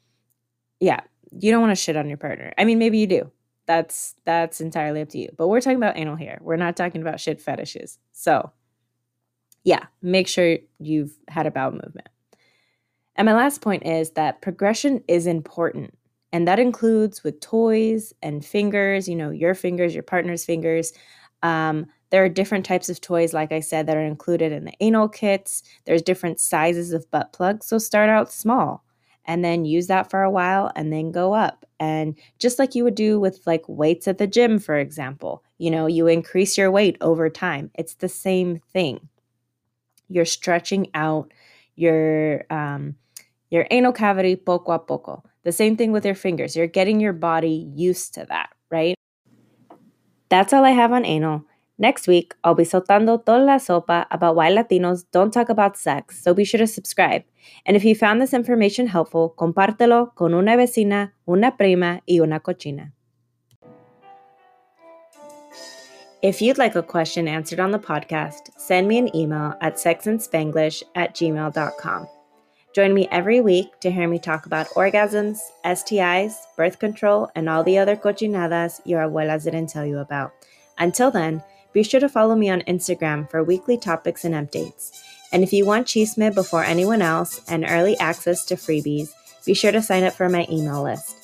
yeah, 0.79 1.01
you 1.39 1.51
don't 1.51 1.62
want 1.62 1.71
to 1.71 1.82
shit 1.82 1.95
on 1.95 2.10
your 2.10 2.17
partner. 2.17 2.53
I 2.58 2.65
mean, 2.65 2.79
maybe 2.79 2.97
you 2.97 3.08
do. 3.08 3.32
That's 3.67 4.15
that's 4.26 4.62
entirely 4.62 5.02
up 5.02 5.10
to 5.10 5.17
you. 5.19 5.30
But 5.38 5.47
we're 5.47 5.62
talking 5.62 5.78
about 5.78 5.97
anal 5.97 6.15
here. 6.17 6.39
We're 6.41 6.58
not 6.58 6.76
talking 6.78 7.02
about 7.02 7.19
shit 7.19 7.41
fetishes. 7.41 7.99
So, 8.12 8.52
yeah, 9.63 9.86
make 10.02 10.28
sure 10.28 10.58
you've 10.80 11.13
had 11.30 11.47
a 11.47 11.52
bowel 11.52 11.71
movement. 11.71 12.10
And 13.15 13.26
my 13.26 13.34
last 13.34 13.62
point 13.62 13.86
is 13.86 14.12
that 14.12 14.41
progression 14.41 15.04
is 15.08 15.28
important 15.28 15.93
And 16.34 16.47
that 16.47 16.60
includes 16.60 17.23
with 17.23 17.39
toys 17.39 18.12
and 18.23 18.43
fingers, 18.43 19.08
you 19.08 19.15
know, 19.15 19.30
your 19.30 19.54
fingers, 19.54 19.93
your 19.93 20.04
partner's 20.04 20.43
fingers. 20.43 20.91
Um, 21.43 21.86
there 22.10 22.23
are 22.23 22.30
different 22.30 22.65
types 22.65 22.89
of 22.89 22.99
toys, 23.02 23.34
like 23.34 23.52
I 23.52 23.60
said, 23.60 23.86
that 23.88 23.97
are 23.97 24.06
included 24.06 24.52
in 24.52 24.65
the 24.65 24.73
anal 24.80 25.08
kits. 25.08 25.63
There's 25.86 26.02
different 26.02 26.39
sizes 26.39 26.91
of 26.91 27.10
butt 27.12 27.34
plugs. 27.34 27.67
So 27.67 27.78
start 27.78 28.10
out 28.10 28.32
small 28.32 28.84
and 29.26 29.45
then 29.45 29.65
use 29.65 29.88
that 29.88 30.10
for 30.10 30.23
a 30.23 30.32
while 30.32 30.71
and 30.76 30.91
then 30.91 31.12
go 31.12 31.34
up. 31.34 31.65
And 31.84 32.17
just 32.39 32.60
like 32.60 32.76
you 32.76 32.86
would 32.86 32.96
do 32.96 33.19
with 33.19 33.46
like 33.46 33.63
weights 33.67 34.08
at 34.08 34.17
the 34.17 34.26
gym, 34.26 34.58
for 34.58 34.78
example, 34.78 35.43
you 35.58 35.69
know, 35.69 35.86
you 35.86 36.08
increase 36.08 36.58
your 36.58 36.72
weight 36.72 36.96
over 37.02 37.30
time. 37.30 37.72
It's 37.74 37.96
the 37.96 38.08
same 38.08 38.62
thing. 38.72 39.10
You're 40.08 40.24
stretching 40.24 40.88
out 40.93 41.34
your 41.76 42.46
um, 42.50 42.96
your 43.50 43.67
anal 43.69 43.91
cavity 43.91 44.38
poco 44.38 44.72
a 44.72 44.80
poco. 44.80 45.24
The 45.43 45.52
same 45.52 45.76
thing 45.76 45.91
with 45.91 46.06
your 46.06 46.15
fingers. 46.15 46.56
You're 46.56 46.67
getting 46.67 47.02
your 47.02 47.12
body 47.12 47.69
used 47.76 48.13
to 48.13 48.26
that, 48.30 48.52
right? 48.72 48.96
That's 50.30 50.54
all 50.54 50.63
I 50.63 50.72
have 50.72 50.93
on 50.93 51.04
anal. 51.04 51.43
Next 51.80 52.08
week, 52.08 52.36
I'll 52.44 52.54
be 52.54 52.64
soltando 52.64 53.18
toda 53.26 53.44
la 53.44 53.58
sopa 53.58 54.06
about 54.12 54.36
why 54.36 54.52
Latinos 54.52 55.06
don't 55.12 55.34
talk 55.34 55.50
about 55.50 55.76
sex, 55.76 56.22
so 56.22 56.34
be 56.34 56.46
sure 56.46 56.60
to 56.60 56.68
subscribe. 56.68 57.24
And 57.66 57.76
if 57.76 57.84
you 57.84 57.96
found 57.96 58.22
this 58.22 58.34
information 58.34 58.88
helpful, 58.88 59.34
compártelo 59.38 60.14
con 60.16 60.34
una 60.34 60.56
vecina, 60.56 61.14
una 61.28 61.52
prima, 61.52 62.02
y 62.08 62.20
una 62.20 62.40
cochina. 62.40 62.92
If 66.22 66.42
you'd 66.42 66.58
like 66.58 66.76
a 66.76 66.84
question 66.84 67.28
answered 67.28 67.60
on 67.60 67.72
the 67.72 67.80
podcast, 67.80 68.52
send 68.58 68.88
me 68.88 68.98
an 68.98 69.14
email 69.14 69.56
at 69.60 69.76
sexandspanglish 69.76 70.84
at 70.96 71.16
gmail.com. 71.16 72.08
Join 72.74 72.94
me 72.94 73.08
every 73.12 73.42
week 73.42 73.80
to 73.82 73.92
hear 73.92 74.08
me 74.08 74.20
talk 74.20 74.46
about 74.46 74.68
orgasms, 74.70 75.40
STIs, 75.66 76.34
birth 76.56 76.80
control, 76.80 77.30
and 77.36 77.50
all 77.50 77.64
the 77.64 77.78
other 77.78 77.96
cochinadas 77.96 78.80
your 78.86 79.02
abuelas 79.02 79.44
didn't 79.44 79.68
tell 79.68 79.86
you 79.86 79.98
about. 79.98 80.32
Until 80.78 81.12
then, 81.12 81.44
be 81.74 81.84
sure 81.84 82.00
to 82.00 82.10
follow 82.10 82.36
me 82.36 82.50
on 82.50 82.62
Instagram 82.62 83.30
for 83.30 83.44
weekly 83.44 83.78
topics 83.78 84.24
and 84.24 84.36
updates. 84.36 84.92
And 85.32 85.44
if 85.44 85.52
you 85.52 85.66
want 85.66 85.88
chisme 85.88 86.34
before 86.34 86.64
anyone 86.64 87.02
else 87.02 87.42
and 87.50 87.66
early 87.68 87.98
access 87.98 88.46
to 88.46 88.56
freebies, 88.56 89.10
be 89.46 89.54
sure 89.54 89.72
to 89.72 89.82
sign 89.82 90.04
up 90.04 90.14
for 90.14 90.30
my 90.30 90.46
email 90.50 90.84
list. 90.84 91.16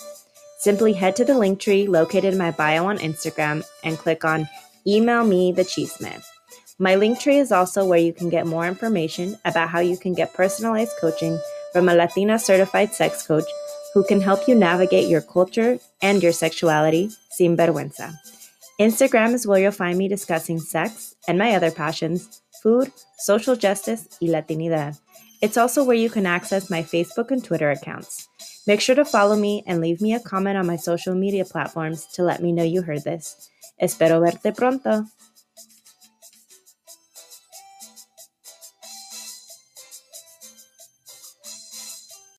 Simply 0.58 0.94
head 0.94 1.16
to 1.16 1.24
the 1.24 1.38
link 1.38 1.60
tree 1.60 1.88
located 1.88 2.34
in 2.34 2.38
my 2.38 2.52
bio 2.52 2.86
on 2.88 2.98
Instagram 2.98 3.64
and 3.84 3.98
click 3.98 4.26
on 4.26 4.50
Email 4.86 5.24
Me 5.24 5.52
the 5.52 5.64
Chisme. 5.64 6.22
My 6.80 6.96
link 6.96 7.20
tree 7.20 7.38
is 7.38 7.52
also 7.52 7.86
where 7.86 8.00
you 8.00 8.14
can 8.14 8.30
get 8.30 8.48
more 8.48 8.66
information 8.66 9.38
about 9.46 9.70
how 9.70 9.80
you 9.80 9.98
can 9.98 10.14
get 10.14 10.34
personalized 10.34 10.94
coaching 11.00 11.40
from 11.72 11.88
a 11.88 11.94
Latina 11.94 12.40
certified 12.40 12.94
sex 12.94 13.26
coach 13.26 13.46
who 13.94 14.04
can 14.04 14.22
help 14.22 14.48
you 14.48 14.56
navigate 14.56 15.08
your 15.08 15.22
culture 15.22 15.78
and 16.02 16.24
your 16.24 16.32
sexuality 16.32 17.10
sin 17.32 17.56
vergüenza. 17.56 18.14
Instagram 18.80 19.34
is 19.34 19.46
where 19.46 19.60
you'll 19.60 19.72
find 19.72 19.98
me 19.98 20.08
discussing 20.08 20.58
sex 20.58 21.13
and 21.28 21.38
my 21.38 21.54
other 21.54 21.70
passions, 21.70 22.42
food, 22.63 22.89
social 23.18 23.58
justice, 23.58 24.08
y 24.22 24.30
Latinidad. 24.30 24.98
It's 25.42 25.58
also 25.58 25.84
where 25.84 25.98
you 25.98 26.10
can 26.10 26.26
access 26.26 26.70
my 26.70 26.82
Facebook 26.84 27.30
and 27.30 27.44
Twitter 27.44 27.72
accounts. 27.72 28.30
Make 28.68 28.80
sure 28.80 28.96
to 28.96 29.04
follow 29.04 29.36
me 29.36 29.63
and 29.68 29.82
leave 29.82 30.00
me 30.00 30.13
a 30.13 30.20
comment 30.22 30.58
on 30.58 30.65
my 30.65 30.78
social 30.78 31.13
media 31.13 31.44
platforms 31.44 32.08
to 32.13 32.24
let 32.24 32.42
me 32.42 32.54
know 32.54 32.63
you 32.63 32.82
heard 32.82 33.04
this. 33.04 33.50
Espero 33.82 34.22
verte 34.22 34.56
pronto. 34.56 35.06